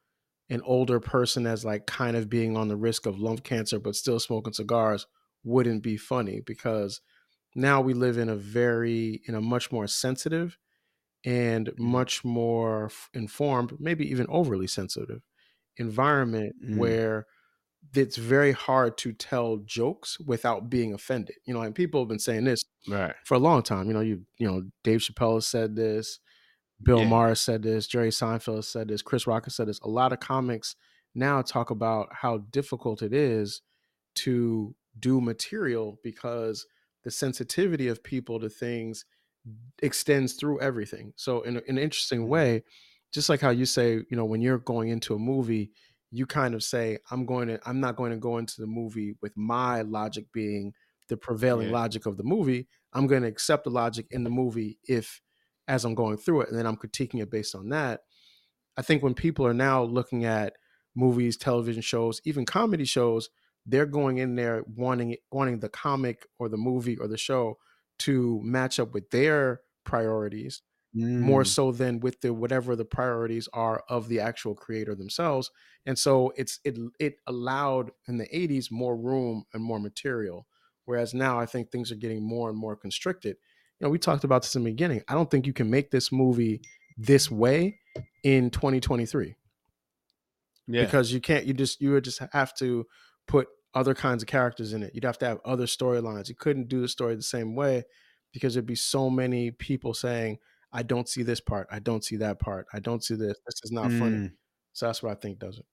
[0.50, 3.96] an older person as like kind of being on the risk of lung cancer but
[3.96, 5.06] still smoking cigars
[5.44, 7.00] wouldn't be funny because
[7.56, 10.58] now we live in a very in a much more sensitive
[11.24, 11.94] and Mhm.
[11.94, 15.22] much more informed maybe even overly sensitive
[15.80, 16.76] environment Mm.
[16.78, 17.26] where
[17.94, 22.18] it's very hard to tell jokes without being offended you know and people have been
[22.18, 23.14] saying this Right.
[23.24, 26.20] for a long time you know you you know dave chappelle said this
[26.82, 27.08] Bill Yeah.
[27.10, 29.78] Maher said this, Jerry Seinfeld said this, Chris Rock said this.
[29.80, 30.76] A lot of comics
[31.14, 33.60] now talk about how difficult it is
[34.24, 36.64] to do material because
[37.04, 39.04] the sensitivity of people to things
[39.82, 41.12] extends through everything.
[41.16, 42.28] So in, in an interesting Mhm.
[42.28, 42.64] way,
[43.12, 45.72] just like how you say, you know, when you're going into a movie,
[46.10, 49.16] you kind of say, I'm going to, I'm not going to go into the movie
[49.20, 50.74] with my logic being
[51.08, 51.70] the prevailing Yeah.
[51.70, 52.68] logic of the movie.
[52.92, 55.22] I'm going to accept the logic in the movie if
[55.68, 58.00] as I'm going through it, and then I'm critiquing it based on that.
[58.76, 60.56] I think when people are now looking at
[60.94, 63.30] movies, television shows, even comedy shows,
[63.66, 67.58] they're going in there wanting wanting the comic or the movie or the show
[67.98, 70.62] to match up with their priorities
[70.92, 71.46] more Mm.
[71.46, 75.50] so than with the whatever the priorities are of the actual creator themselves.
[75.86, 80.46] And so it's it it allowed in the 80s more room and more material.
[80.86, 83.36] Whereas now I think things are getting more and more constricted.
[83.78, 85.02] You know, we talked about this in the beginning.
[85.08, 86.60] I don't think you can make this movie
[86.98, 87.78] this way
[88.24, 89.36] in 2023
[90.66, 90.84] Yeah.
[90.84, 92.86] because you can't you just you would just have to
[93.26, 96.68] put other kinds of characters in it you'd have to have other storylines you couldn't
[96.68, 97.84] do the story the same way
[98.32, 100.38] because there'd be so many people saying
[100.72, 103.60] i don't see this part i don't see that part i don't see this this
[103.62, 104.16] is not funny.
[104.16, 104.32] Mm.
[104.72, 105.66] so that's what i think does it.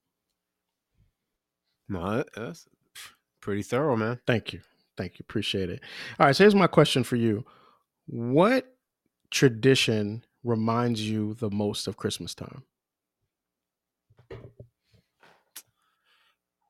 [1.90, 2.68] No, that's
[3.40, 4.20] pretty thorough, man.
[4.26, 4.60] thank you
[4.96, 5.80] thank you appreciate it.
[6.18, 7.44] All right so here's my question for you.
[8.06, 8.66] What
[9.30, 12.62] tradition reminds you the most of christmas time?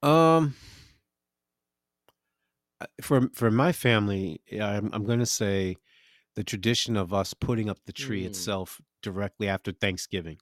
[0.02, 0.54] Um,
[3.00, 5.76] for for my family, I'm I'm gonna say
[6.38, 8.26] the tradition of us putting up the tree Mm.
[8.26, 10.38] itself directly after Thanksgiving.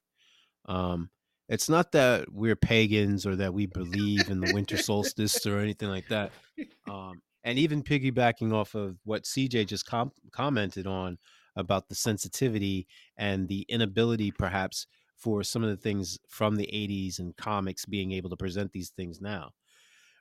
[0.66, 1.08] Um,
[1.48, 5.88] it's not that we're pagans or that we believe in the winter solstice or anything
[5.88, 6.32] like that.
[6.86, 11.16] Um, and even piggybacking off of what CJ just com- commented on
[11.56, 12.86] about the sensitivity
[13.16, 14.86] and the inability, perhaps,
[15.16, 18.90] for some of the things from the 80s and comics being able to present these
[18.90, 19.52] things now.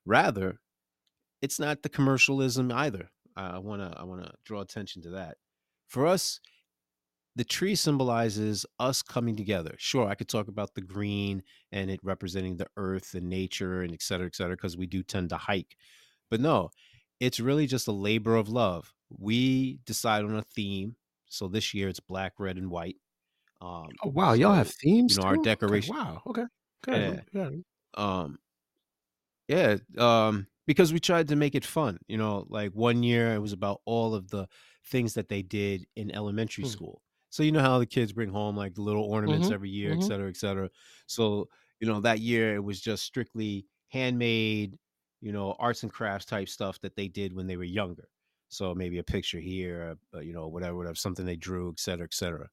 [0.05, 0.59] Rather,
[1.41, 3.09] it's not the commercialism either.
[3.35, 5.35] I want to I want to draw attention to that.
[5.87, 6.39] For us,
[7.35, 9.75] the tree symbolizes us coming together.
[9.77, 13.93] Sure, I could talk about the green and it representing the earth and nature and
[13.93, 15.75] et cetera, et cetera, because we do tend to hike.
[16.29, 16.71] But no,
[17.19, 18.93] it's really just a labor of love.
[19.09, 20.95] We decide on a theme.
[21.27, 22.97] So this year it's black, red, and white.
[23.61, 25.39] Um, oh wow y'all have themes you know, our too?
[25.39, 25.95] Okay, decoration.
[25.95, 26.43] wow okay
[26.83, 27.47] good yeah.
[27.95, 28.37] um
[29.47, 33.39] yeah um because we tried to make it fun you know like one year it
[33.39, 34.47] was about all of the
[34.85, 36.75] things that they did in elementary Hmm.
[36.75, 39.69] school so you know how the kids bring home like the little ornaments Mhm, every
[39.69, 40.03] year et mhm.
[40.03, 40.69] cetera et cetera
[41.07, 41.47] so
[41.79, 44.77] you know that year it was just strictly handmade
[45.21, 48.09] you know arts and crafts type stuff that they did when they were younger
[48.47, 52.05] so maybe a picture here uh, you know whatever whatever something they drew et cetera
[52.05, 52.49] et cetera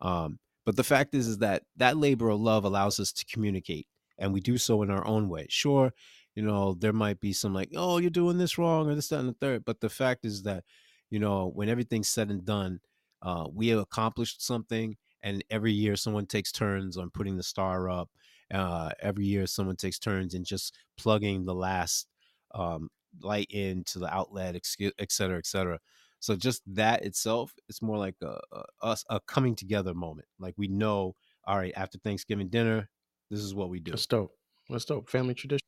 [0.00, 3.86] um, but the fact is, is that that labor of love allows us to communicate,
[4.18, 5.46] and we do so in our own way.
[5.50, 5.92] Sure,
[6.34, 9.20] you know there might be some like, oh, you're doing this wrong or this, that,
[9.20, 9.64] and the third.
[9.64, 10.64] But the fact is that,
[11.10, 12.80] you know, when everything's said and done,
[13.22, 17.88] uh, we have accomplished something, and every year someone takes turns on putting the star
[17.88, 18.10] up.
[18.52, 22.06] Uh, every year someone takes turns in just plugging the last
[22.54, 22.90] um,
[23.22, 24.66] light into the outlet, et
[25.10, 25.78] cetera, et cetera.
[26.20, 30.28] So just that itself, it's more like a, a us a coming together moment.
[30.38, 31.14] Like we know,
[31.46, 32.88] all right, after Thanksgiving dinner,
[33.30, 33.92] this is what we do.
[33.92, 34.32] That's dope.
[34.70, 35.10] That's dope.
[35.10, 35.66] Family tradition.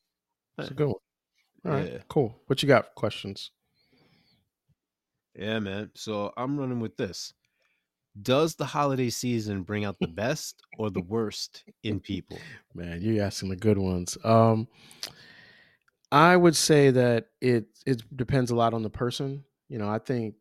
[0.57, 0.95] That's a good one.
[1.65, 1.99] All right, Yeah.
[2.09, 2.41] cool.
[2.47, 2.87] What you got?
[2.87, 3.51] for Questions?
[5.35, 5.91] Yeah, man.
[5.95, 7.35] So I'm running with this.
[8.23, 12.41] Does the holiday season bring out the best or the worst in people?
[12.75, 14.17] Man, you're asking the good ones.
[14.25, 14.69] Um,
[16.11, 19.45] I would say that it it depends a lot on the person.
[19.69, 20.37] You know, I think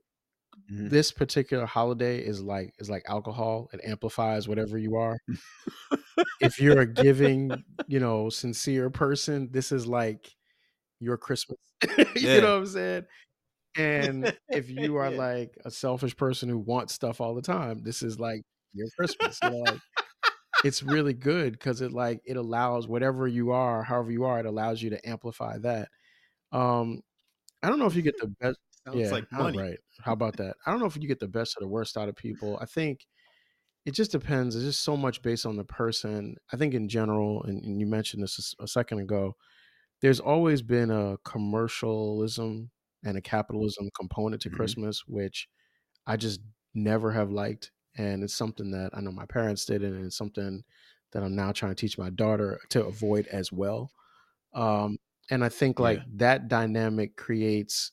[0.72, 0.90] Mhm.
[0.90, 3.70] this particular holiday is like is like alcohol.
[3.74, 5.18] It amplifies whatever you are.
[6.40, 10.36] if you're a giving, you know, sincere person, this is like
[11.00, 11.60] your Christmas.
[12.16, 12.42] you Yeah.
[12.42, 13.06] know what I'm saying?
[13.78, 15.18] And if you are Yeah.
[15.18, 18.42] like a selfish person who wants stuff all the time, this is like
[18.74, 19.42] your Christmas.
[19.44, 19.82] You know, like
[20.64, 24.46] it's really good because it like it allows whatever you are, however you are, it
[24.46, 25.90] allows you to amplify that.
[26.54, 27.02] Um,
[27.64, 28.60] I don't know if you get the best.
[28.88, 29.58] Sounds yeah, like money.
[29.58, 29.80] right.
[30.02, 30.56] How about that?
[30.66, 32.58] I don't know if you get the best or the worst out of people.
[32.62, 33.06] I think
[33.86, 34.56] it just depends.
[34.56, 36.38] It's just so much based on the person.
[36.52, 39.36] I think in general, and, and you mentioned this a second ago,
[40.02, 42.72] there's always been a commercialism
[43.04, 44.76] and a capitalism component to Mhm.
[44.90, 45.50] Christmas, which
[46.08, 46.42] I just
[46.74, 47.72] never have liked.
[47.98, 50.64] And it's something that I know my parents did, and it's something
[51.14, 53.92] that I'm now trying to teach my daughter to avoid as well.
[54.54, 54.98] Um,
[55.30, 56.06] and I think like Yeah.
[56.18, 57.92] that dynamic creates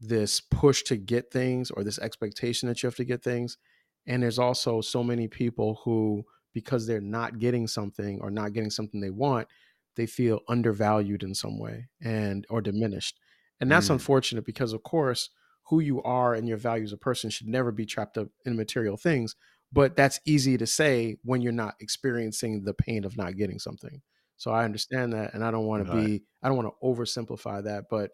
[0.00, 3.58] this push to get things or this expectation that you have to get things.
[4.06, 6.24] And there's also so many people who,
[6.54, 9.48] because they're not getting something or not getting something they want,
[9.96, 13.18] they feel undervalued in some way and or diminished.
[13.60, 13.94] And that's Mm.
[13.94, 15.30] unfortunate because of course
[15.68, 18.56] who you are and your value as a person should never be trapped up in
[18.56, 19.36] material things.
[19.70, 24.00] But that's easy to say when you're not experiencing the pain of not getting something.
[24.38, 27.64] So I understand that, and I don't want to be, I don't want to oversimplify
[27.64, 28.12] that, but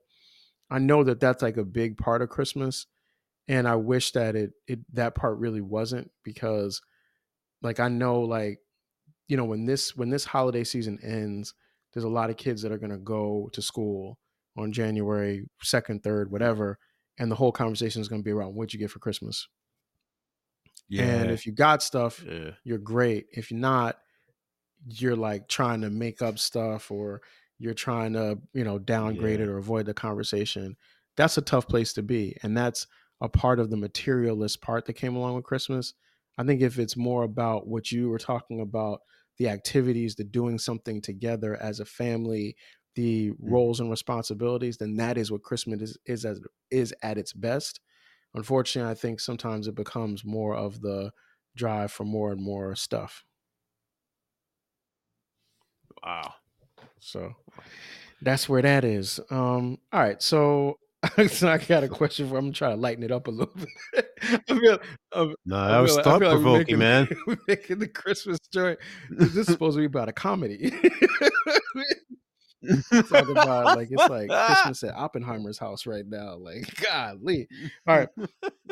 [0.70, 2.86] I know that that's like a big part of Christmas,
[3.48, 6.80] and I wish that it, it that part really wasn't because,
[7.62, 8.60] like, I know, like,
[9.28, 11.54] you know, when this when this holiday season ends,
[11.92, 14.18] there's a lot of kids that are gonna go to school
[14.56, 16.78] on January second, third, whatever,
[17.18, 19.48] and the whole conversation is gonna be around what you get for Christmas.
[20.88, 21.04] Yeah.
[21.04, 22.52] And if you got stuff, Yeah.
[22.64, 23.26] you're great.
[23.32, 24.00] If you're not,
[24.86, 27.22] you're like trying to make up stuff or
[27.58, 29.46] you're trying to, you know, downgrade Yeah.
[29.46, 30.76] it or avoid the conversation.
[31.16, 32.36] That's a tough place to be.
[32.42, 32.86] And that's
[33.24, 35.94] a part of the materialist part that came along with Christmas.
[36.36, 39.00] I think if it's more about what you were talking about,
[39.38, 42.56] the activities, the doing something together as a family,
[42.94, 47.32] the roles and responsibilities, then that is what Christmas is is as is at its
[47.32, 47.80] best.
[48.34, 51.12] Unfortunately, I think sometimes it becomes more of the
[51.56, 53.24] drive for more and more stuff.
[56.04, 56.34] Wow.
[57.00, 57.34] So
[58.22, 59.20] that's where that is.
[59.30, 60.78] Um, all right, so,
[61.28, 62.36] so I got a question for.
[62.38, 64.06] I'm trying to try to lighten it up a little bit.
[64.48, 64.78] I feel,
[65.44, 67.08] No, I that was like- thought feel like we're provoking, making- man.
[67.26, 68.78] we're making the Christmas joint.
[69.10, 70.70] This is supposed to be about a comedy.
[73.10, 76.36] Talk about like it's like Christmas at Oppenheimer's house right now.
[76.36, 77.46] Like, golly.
[77.86, 78.08] All right.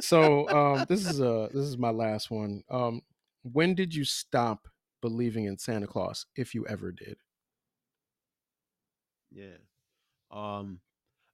[0.01, 2.63] So um, this is uh this is my last one.
[2.71, 3.03] Um,
[3.43, 4.67] when did you stop
[5.03, 7.17] believing in Santa Claus, if you ever did?
[9.31, 9.59] Yeah.
[10.31, 10.81] Um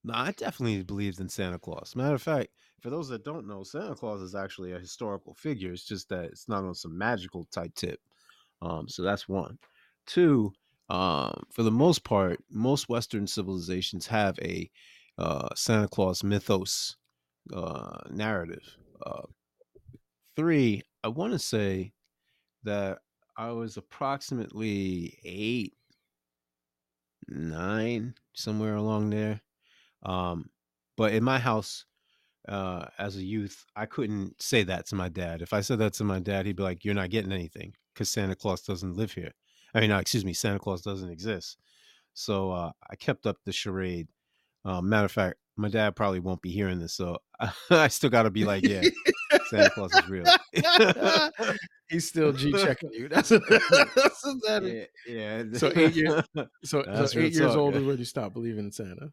[0.08, 1.94] no, I definitely believed in Santa Claus.
[1.94, 2.48] Matter of fact,
[2.80, 5.70] for those that don't know, Santa Claus is actually a historical figure.
[5.70, 8.00] It's just that it's not on some magical type tip.
[8.62, 9.58] Um, so that's one.
[10.06, 10.52] Two,
[10.88, 14.70] um, for the most part, most Western civilizations have a
[15.18, 16.96] uh, Santa Claus mythos
[17.52, 18.76] uh, narrative.
[19.04, 19.22] Uh,
[20.36, 21.92] three, I want to say
[22.64, 23.00] that
[23.36, 25.74] I was approximately eight,
[27.28, 29.42] nine, somewhere along there.
[30.02, 30.50] Um,
[30.96, 31.84] but in my house,
[32.48, 35.42] uh, as a youth, I couldn't say that to my dad.
[35.42, 38.08] If I said that to my dad, he'd be like, "You're not getting anything because
[38.08, 39.32] Santa Claus doesn't live here."
[39.74, 41.58] I mean, no, excuse me, Santa Claus doesn't exist.
[42.14, 44.08] So uh, I kept up the charade.
[44.64, 47.18] Uh, matter of fact, my dad probably won't be hearing this, so
[47.70, 48.82] I still got to be like, "Yeah,
[49.50, 50.24] Santa Claus is real."
[51.90, 53.08] He's still G checking you.
[53.08, 55.58] That's, that's what that yeah, yeah.
[55.58, 56.22] So eight years-
[56.64, 59.10] So, so eight years talk, old is when you stop believing in Santa.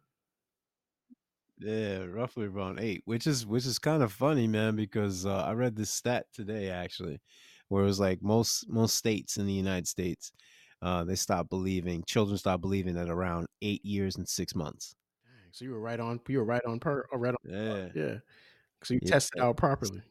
[1.58, 5.54] Yeah, roughly around eight, which is which is kind of funny, man, because uh, I
[5.54, 7.20] read this stat today actually,
[7.70, 10.34] where it was like most most states in the United States,
[10.82, 14.96] uh, they stop believing children stop believing at around eight years and six months.
[15.24, 16.20] Dang, So you were right on.
[16.28, 17.06] You were right on per.
[17.12, 17.38] Or right on.
[17.50, 18.18] Yeah, Yeah.
[18.84, 19.12] So you Yeah.
[19.12, 20.02] tested out properly.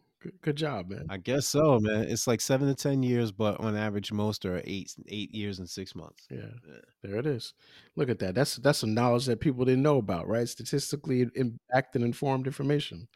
[0.42, 1.06] Good, job, man.
[1.08, 2.04] I guess so, man.
[2.04, 5.68] It's like seven to ten years, but on average, most are eight eight years and
[5.68, 6.26] six months.
[6.30, 6.38] Yeah.
[6.66, 6.80] Yeah.
[7.02, 7.54] There it is.
[7.96, 8.34] Look at that.
[8.34, 10.48] That's that's some knowledge that people didn't know about, right?
[10.48, 11.26] Statistically
[11.72, 13.08] backed and informed information.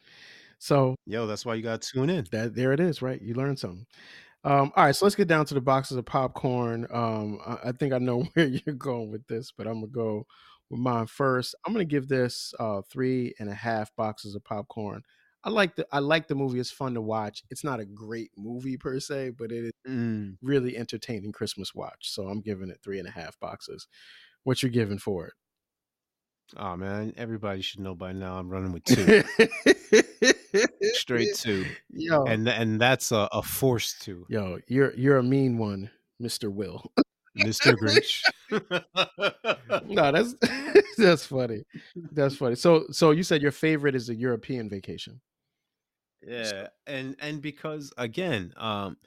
[0.59, 2.25] So Yo, that's why you got to tune in.
[2.31, 3.21] that there it is, right?
[3.21, 3.85] You learned something.
[4.43, 6.87] Um, all right, so let's get down to the boxes of popcorn.
[6.91, 10.25] Um, I, I think I know where you're going with this, but I'm gonna go
[10.69, 11.55] with mine first.
[11.65, 15.03] I'm gonna give this uh, three and a half boxes of popcorn.
[15.43, 16.59] I like the I like the movie.
[16.59, 17.43] It's fun to watch.
[17.49, 22.11] It's not a great movie per se, but it is Mm, really entertaining Christmas watch.
[22.11, 23.87] So I'm giving it three and a half boxes.
[24.43, 25.33] What you're giving for it?
[26.57, 28.37] Oh man, everybody should know by now.
[28.37, 29.05] I'm running with two,
[30.93, 34.25] straight two, Yo, and and that's a, a forced two.
[34.29, 36.83] yo, you're you're a mean one, Mister Will.
[37.37, 37.73] Mr.
[37.75, 38.21] Grinch.
[39.87, 40.35] no, that's
[40.97, 41.63] that's funny.
[42.11, 42.55] That's funny.
[42.55, 45.21] So so you said your favorite is a European vacation.
[46.21, 48.97] Yeah, and and because again, um,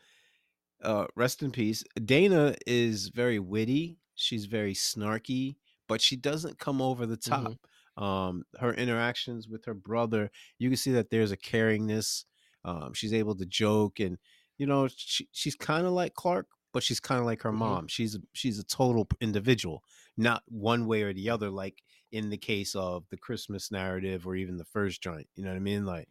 [0.82, 1.84] uh, rest in peace.
[2.04, 3.98] Dana is very witty.
[4.14, 5.56] She's very snarky,
[5.88, 7.54] but she doesn't come over the top.
[7.96, 8.02] Mm-hmm.
[8.02, 12.24] Um, her interactions with her brother, you can see that there's a caringness.
[12.64, 14.18] Um, she's able to joke, and
[14.58, 17.58] you know, she, she's kind of like Clark, but she's kind of like her Mhm.
[17.58, 17.88] mom.
[17.88, 19.84] She's she's a total individual,
[20.16, 21.50] not one way or the other.
[21.50, 25.28] Like in the case of the Christmas narrative, or even the first joint.
[25.34, 25.84] You know what I mean?
[25.86, 26.08] Like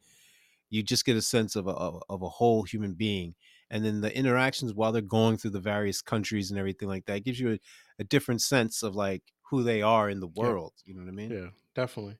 [0.71, 3.35] you just get a sense of a of, a whole human being
[3.69, 7.23] and then the interactions while they're going through the various countries and everything like that
[7.25, 7.59] gives you a,
[7.99, 11.13] a different sense of like who they are in the world you know what i
[11.13, 12.17] mean Yeah, definitely.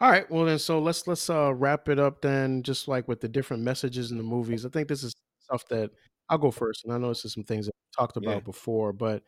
[0.00, 3.20] All right, well then, so let's let's uh wrap it up then, just like with
[3.20, 4.66] the different messages in the movies.
[4.66, 5.92] I think this is stuff that
[6.30, 8.40] I'll go first, and I know this is some things that we talked Yeah.
[8.40, 9.24] about before, but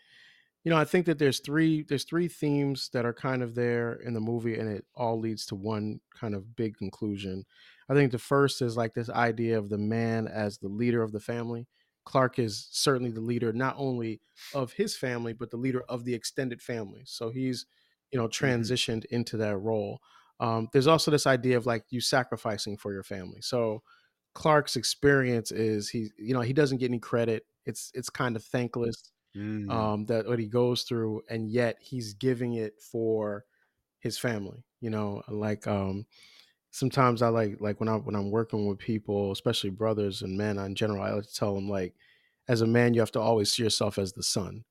[0.65, 3.95] you know, I think that there's three there's three themes that are kind of there
[3.95, 7.45] in the movie, and it all leads to one kind of big conclusion.
[7.93, 11.12] I think the first is like this idea of the man as the leader of
[11.12, 11.66] the family.
[12.05, 14.20] Clark is certainly the leader, not only
[14.55, 17.03] of his family, but the leader of the extended family.
[17.07, 17.66] So he's,
[18.11, 20.01] you know, transitioned into that role.
[20.40, 23.40] Um, there's also this idea of like you sacrificing for your family.
[23.40, 23.82] So
[24.34, 27.47] Clark's experience is he, you know, he doesn't get any credit.
[27.66, 29.93] It's it's kind of thankless Mm.
[29.93, 33.45] um, that what he goes through, and yet he's giving it for
[34.01, 34.64] his family.
[34.80, 36.07] You know, like um,
[36.73, 40.59] sometimes I like like when I when I'm working with people, especially brothers and men
[40.59, 41.97] in general, I like to tell them like,
[42.49, 44.64] as a man, you have to always see yourself as the sun.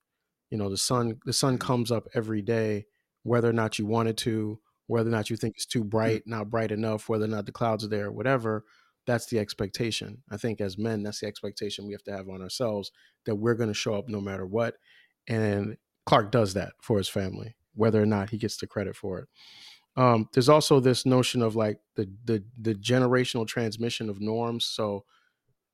[0.49, 1.60] You know, the sun the sun Mhm.
[1.60, 2.88] comes up every day,
[3.24, 6.24] whether or not you want it to, whether or not you think it's too bright,
[6.28, 8.66] not bright enough, whether or not the clouds are there, whatever.
[9.08, 10.24] That's the expectation.
[10.32, 12.91] I think as men, that's the expectation we have to have on ourselves
[13.26, 14.78] that we're going to show up no matter what.
[15.28, 19.20] And Clark does that for his family, whether or not he gets the credit for
[19.20, 19.30] it.
[19.98, 24.66] Um, there's also this notion of like the the the generational transmission of norms.
[24.66, 25.06] So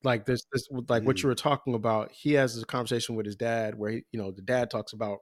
[0.04, 1.22] like this this like what Mm.
[1.22, 4.30] you were talking about, he has a conversation with his dad where he, you know,
[4.30, 5.20] the dad talks about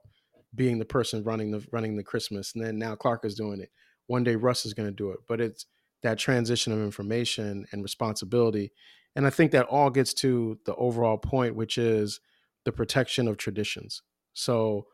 [0.55, 3.71] being the person running the running the Christmas, and then now Clark is doing it.
[4.07, 5.65] One day Russ is going to do it, but it's
[6.03, 8.71] that transition of information and responsibility,
[9.15, 12.19] and I think that all gets to the overall point, which is
[12.65, 14.01] the protection of traditions.
[14.33, 14.87] So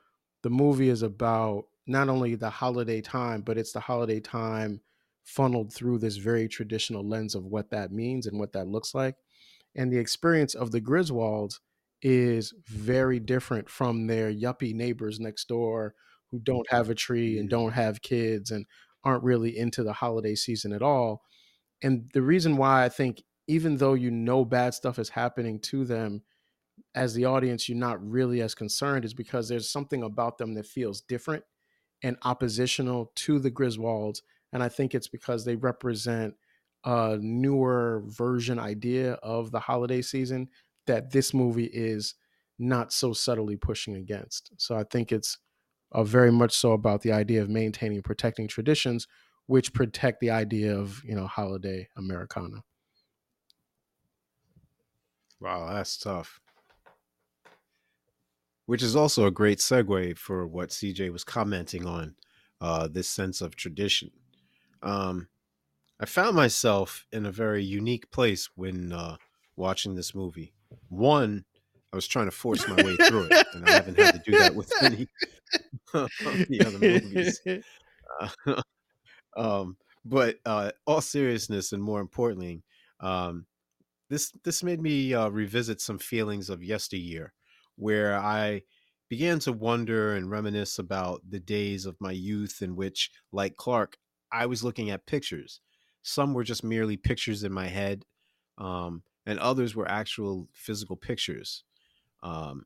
[0.43, 4.81] the movie is about not only the holiday time, but it's the holiday time
[5.23, 9.15] funneled through this very traditional lens of what that means and what that looks like.
[9.75, 11.59] And the experience of the Griswolds
[12.01, 15.95] is very different from their yuppie neighbors next door
[16.31, 17.49] who don't have a tree and Mm.
[17.49, 18.65] don't have kids and
[19.03, 21.23] aren't really into the holiday season at all.
[21.84, 25.86] And the reason why I think, even though you know bad stuff is happening to
[25.86, 26.23] them,
[26.95, 30.65] as the audience, you're not really as concerned, is because there's something about them that
[30.65, 31.43] feels different
[32.04, 34.22] and oppositional to the Griswolds.
[34.51, 36.36] And I think it's because they represent
[36.84, 40.49] a newer version idea of the holiday season
[40.86, 42.16] that this movie is
[42.60, 44.51] not so subtly pushing against.
[44.58, 45.38] So I think it's
[45.91, 49.08] uh, very much so about the idea of maintaining protecting traditions,
[49.45, 52.64] which protect the idea of you know holiday Americana.
[55.39, 56.39] wow that's tough
[58.66, 62.16] which is also a great segue for what cj was commenting on
[62.61, 64.11] uh, this sense of tradition.
[64.82, 65.28] Um,
[65.99, 69.18] i found myself in a very unique place when uh,
[69.55, 70.53] watching this movie.
[70.89, 71.45] One
[71.91, 74.39] i was trying to force my way through it and i haven't had to do
[74.39, 75.07] that with any
[75.93, 76.09] of
[76.49, 77.41] the other movies.
[78.20, 78.61] Uh,
[79.38, 82.64] um, but uh, all seriousness and more importantly,
[82.99, 83.45] um,
[84.09, 87.34] this this made me uh, revisit some feelings of yesteryear,
[87.76, 88.63] where I
[89.09, 93.97] began to wonder and reminisce about the days of my youth in which, like Clark,
[94.32, 95.59] I was looking at pictures.
[96.01, 98.05] Some were just merely pictures in my head,
[98.57, 101.63] um, and others were actual physical pictures.
[102.24, 102.65] Um,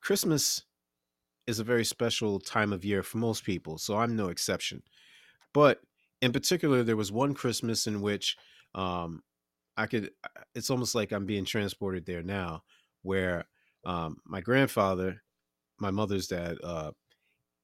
[0.00, 0.62] Christmas
[1.46, 4.82] is a very special time of year for most people, so I'm no exception.
[5.54, 5.80] But
[6.20, 8.36] in particular, there was one Christmas in which
[8.74, 9.22] um,
[9.76, 10.10] I could,
[10.54, 12.62] it's almost like I'm being transported there now,
[13.02, 13.46] where
[13.84, 15.22] um, my grandfather,
[15.78, 16.92] my mother's dad, uh,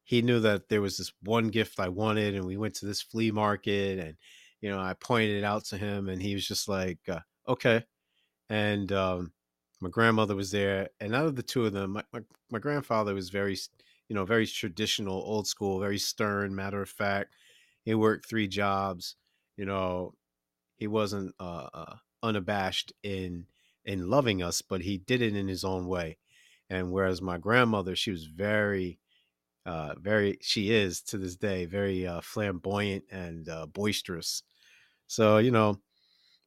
[0.05, 3.03] he knew that there was this one gift I wanted, and we went to this
[3.03, 4.17] flea market, and
[4.61, 7.85] you know, I pointed it out to him, and he was just like, uh, "Okay."
[8.51, 9.33] And um,
[9.81, 12.21] my grandmother was there, and out of the two of them, my, my,
[12.51, 13.57] my grandfather was very,
[14.09, 17.35] you know, very traditional, old school, very stern, matter of fact.
[17.85, 19.17] He worked three jobs,
[19.57, 20.15] you know.
[20.77, 23.47] He wasn't uh, uh, unabashed in
[23.89, 26.19] in loving us, but he did it in his own way.
[26.69, 28.99] And whereas my grandmother, she was very,
[29.65, 34.43] uh, very, she is to this day very uh, flamboyant and uh, boisterous.
[35.07, 35.81] So you know,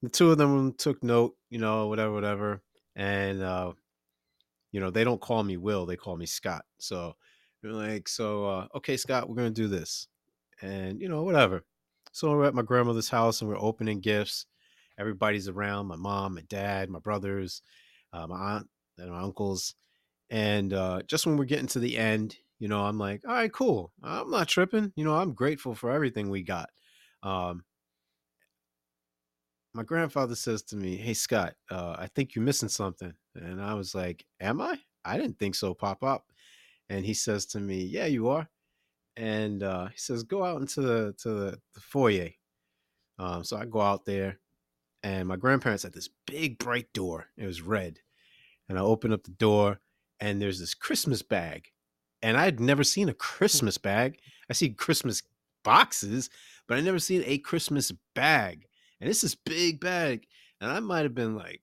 [0.04, 2.62] the two of them took note, you know, whatever, whatever,
[2.96, 3.74] and uh,
[4.72, 6.64] you know, they don't call me Will, they call me Scott.
[6.78, 7.16] So
[7.62, 10.08] they're like, so uh, okay, Scott, we're gonna do this,
[10.62, 11.64] and you know, whatever.
[12.12, 14.46] So we're at my grandmother's house and we're opening gifts.
[15.02, 17.64] Everybody's around my mom, my dad, my brothers,
[18.14, 18.68] uh, my aunt,
[19.00, 19.76] and my uncles.
[20.30, 23.52] And uh, just when we're getting to the end, you know, I'm like, all right,
[23.52, 23.92] cool.
[24.04, 24.94] I'm not tripping.
[24.96, 26.70] You know, I'm grateful for everything we got.
[27.24, 27.64] Um,
[29.74, 33.14] my grandfather says to me, Hey, Scott, uh, I think you're missing something.
[33.36, 34.78] And I was like, Am I?
[35.04, 36.26] I didn't think so, Pop Up.
[36.90, 38.48] And he says to me, Yeah, you are.
[39.18, 42.30] And uh, he says, Go out into the to the, the foyer.
[43.20, 44.40] Um, so I go out there,
[45.04, 47.28] and my grandparents had this big bright door.
[47.38, 48.00] It was red.
[48.70, 49.80] And I open up the door,
[50.20, 51.70] and there's this Christmas bag.
[52.22, 54.20] And I had never seen a Christmas bag.
[54.50, 55.24] I see Christmas
[55.64, 56.30] boxes,
[56.68, 58.68] but I never seen a Christmas bag
[59.02, 60.26] and it's this big bag
[60.62, 61.62] and i might have been like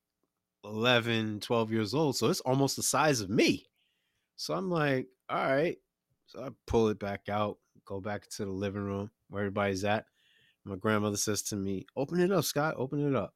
[0.64, 3.64] 11 12 years old so it's almost the size of me
[4.36, 5.78] so i'm like all right
[6.26, 10.04] so i pull it back out go back to the living room where everybody's at
[10.68, 13.34] my grandmother says to me open it up scott open it up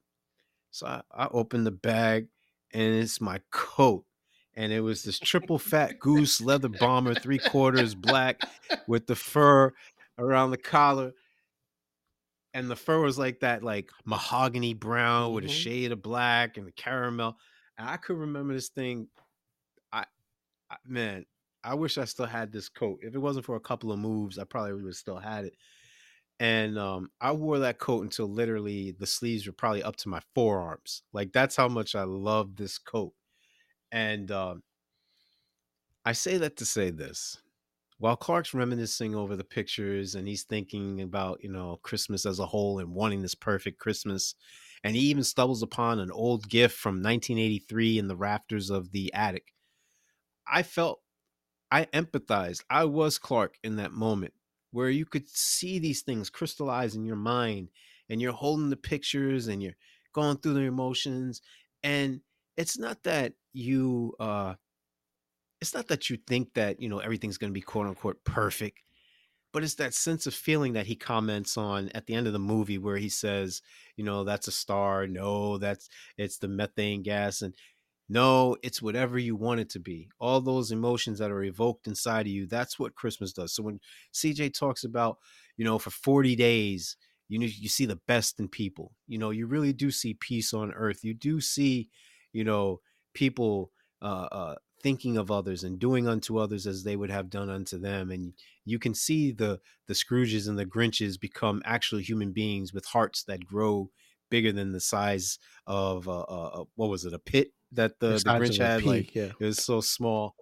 [0.71, 2.29] so i, I open the bag
[2.73, 4.05] and it's my coat
[4.55, 8.41] and it was this triple fat goose leather bomber three quarters black
[8.87, 9.73] with the fur
[10.19, 11.13] around the collar
[12.55, 15.35] and the fur was like that like mahogany brown mm-hmm.
[15.35, 15.57] with a mm-hmm.
[15.57, 17.37] shade of black and the caramel
[17.79, 19.09] and i could remember this thing
[19.93, 20.05] I,
[20.71, 21.25] I, man
[21.65, 24.39] i wish i still had this coat if it wasn't for a couple of moves
[24.39, 25.57] i probably would have still had it
[26.43, 30.21] and um, i wore that coat until literally the sleeves were probably up to my
[30.35, 33.15] forearms like that's how much i love this coat
[33.93, 34.63] and um,
[36.05, 37.39] i say that to say this
[37.99, 42.47] while Clark's reminiscing over the pictures and he's thinking about, you know, Christmas as a
[42.47, 44.35] whole and wanting this perfect Christmas,
[44.83, 49.15] and he even stumbles upon an old gift from 1983 in the rafters of the
[49.15, 49.55] attic.
[50.53, 51.01] I felt,
[51.71, 52.65] I empathized.
[52.69, 54.35] I was Clark in that moment
[54.73, 57.69] where you could see these things crystallize in your mind
[58.11, 59.77] and you're holding the pictures and you're
[60.13, 61.41] going through the emotions.
[61.83, 62.21] And
[62.57, 64.55] it's not that you, uh,
[65.63, 68.83] it's not that you think that you know everything's going to be quote unquote perfect
[69.53, 72.39] but it's that sense of feeling that he comments on at the end of the
[72.39, 73.63] movie where he says
[73.97, 77.55] you know that's a star no that's it's the methane gas and
[78.09, 80.09] no it's whatever you want it to be.
[80.21, 83.55] All those emotions that are evoked inside of you that's what christmas does.
[83.55, 83.81] So when
[84.15, 85.19] cj talks about
[85.57, 86.97] you know for 40 days
[87.29, 88.93] you know you see the best in people.
[89.07, 91.03] You know you really do see peace on earth.
[91.03, 91.89] You do see
[92.33, 92.81] you know
[93.15, 93.71] people
[94.03, 97.79] uh, uh, thinking of others and doing unto others as they would have done unto
[97.79, 98.11] them.
[98.11, 98.35] And
[98.65, 103.25] you can see the the scrooges and the grinches become actual human beings with hearts
[103.25, 103.91] that grow
[104.29, 108.09] bigger than the size of uh, uh, uh what was it a pit that the,
[108.09, 109.31] the, the grinch had like yeah.
[109.39, 110.35] it was so small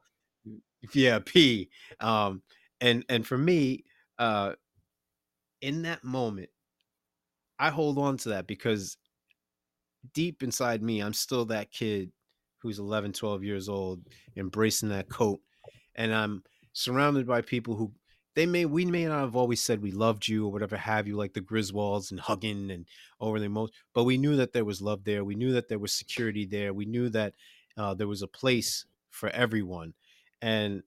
[0.95, 1.69] yeah p
[2.01, 2.43] um
[2.81, 3.85] and and for me
[4.19, 4.53] uh
[5.61, 6.49] in that moment
[7.59, 8.97] i hold on to that because
[10.15, 12.11] deep inside me i'm still that kid
[12.61, 14.03] who's 11, 12 years old,
[14.37, 15.41] embracing that coat.
[15.95, 17.93] And I'm surrounded by people who
[18.41, 21.15] they may we may not have always said we loved you or whatever have you,
[21.15, 22.87] like the Griswolds and hugging and
[23.21, 25.23] over the most, but we knew that there was love there.
[25.23, 26.73] We knew that there was security there.
[26.73, 27.35] We knew that
[27.77, 29.93] uh, there was a place for everyone.
[30.41, 30.85] And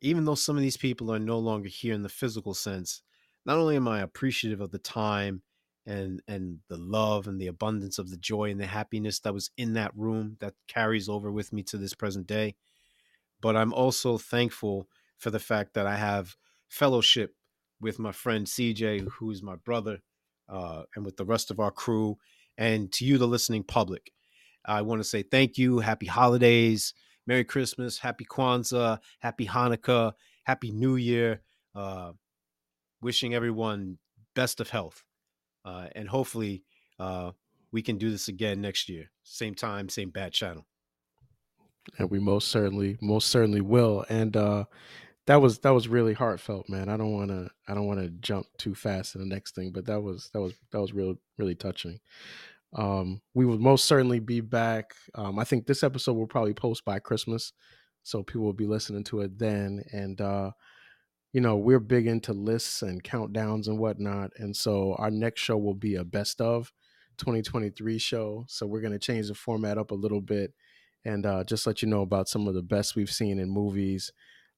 [0.00, 3.02] even though some of these people are no longer here in the physical sense,
[3.46, 5.42] not only am I appreciative of the time
[5.86, 9.52] and and the love and the abundance of the joy and the happiness that was
[9.56, 12.54] in that room that carries over with me to this present day
[13.40, 14.86] but i'm also thankful
[15.16, 16.36] for the fact that i have
[16.70, 17.34] fellowship
[17.80, 19.98] with my friend cj who is my brother
[20.48, 22.16] uh, and with the rest of our crew
[22.56, 24.12] and to you the listening public
[24.64, 26.94] i want to say thank you happy holidays
[27.26, 30.12] merry christmas happy kwanzaa happy hanukkah
[30.44, 31.42] happy new year
[31.74, 32.12] uh,
[33.02, 33.98] wishing everyone
[34.34, 35.04] best of health
[35.64, 36.64] uh, and hopefully
[36.98, 37.32] uh,
[37.72, 40.66] we can do this again next year, same time, same bad channel.
[41.98, 44.04] And we most certainly, most certainly will.
[44.08, 44.64] And uh,
[45.30, 46.88] that was that was really heartfelt, man.
[46.88, 49.70] I don't want to I don't want to jump too fast to the next thing,
[49.70, 52.00] but that was that was that was real really touching.
[52.74, 54.92] Um, we will most certainly be back.
[55.14, 57.52] Um, I think this episode will probably post by Christmas,
[58.02, 59.84] so people will be listening to it then.
[59.92, 60.50] And uh,
[61.32, 64.32] you know, we're big into lists and countdowns and whatnot.
[64.36, 66.72] And so our next show will be a best of
[67.18, 68.46] 2023 show.
[68.48, 70.54] So we're going to change the format up a little bit
[71.04, 74.10] and uh, just let you know about some of the best we've seen in movies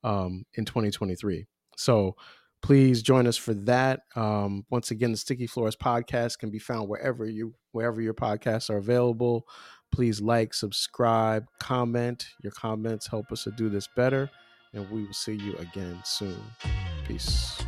[0.04, 1.46] um, in 2023.
[1.76, 2.16] So
[2.62, 4.00] please join us for that.
[4.16, 8.70] Um, once again, the Sticky Floors podcast can be found wherever you wherever your podcasts
[8.70, 9.46] are available.
[9.90, 12.26] Please like, subscribe, comment.
[12.42, 14.30] Your comments help us to do this better,
[14.72, 16.40] and we will see you again soon.
[17.06, 17.62] Peace.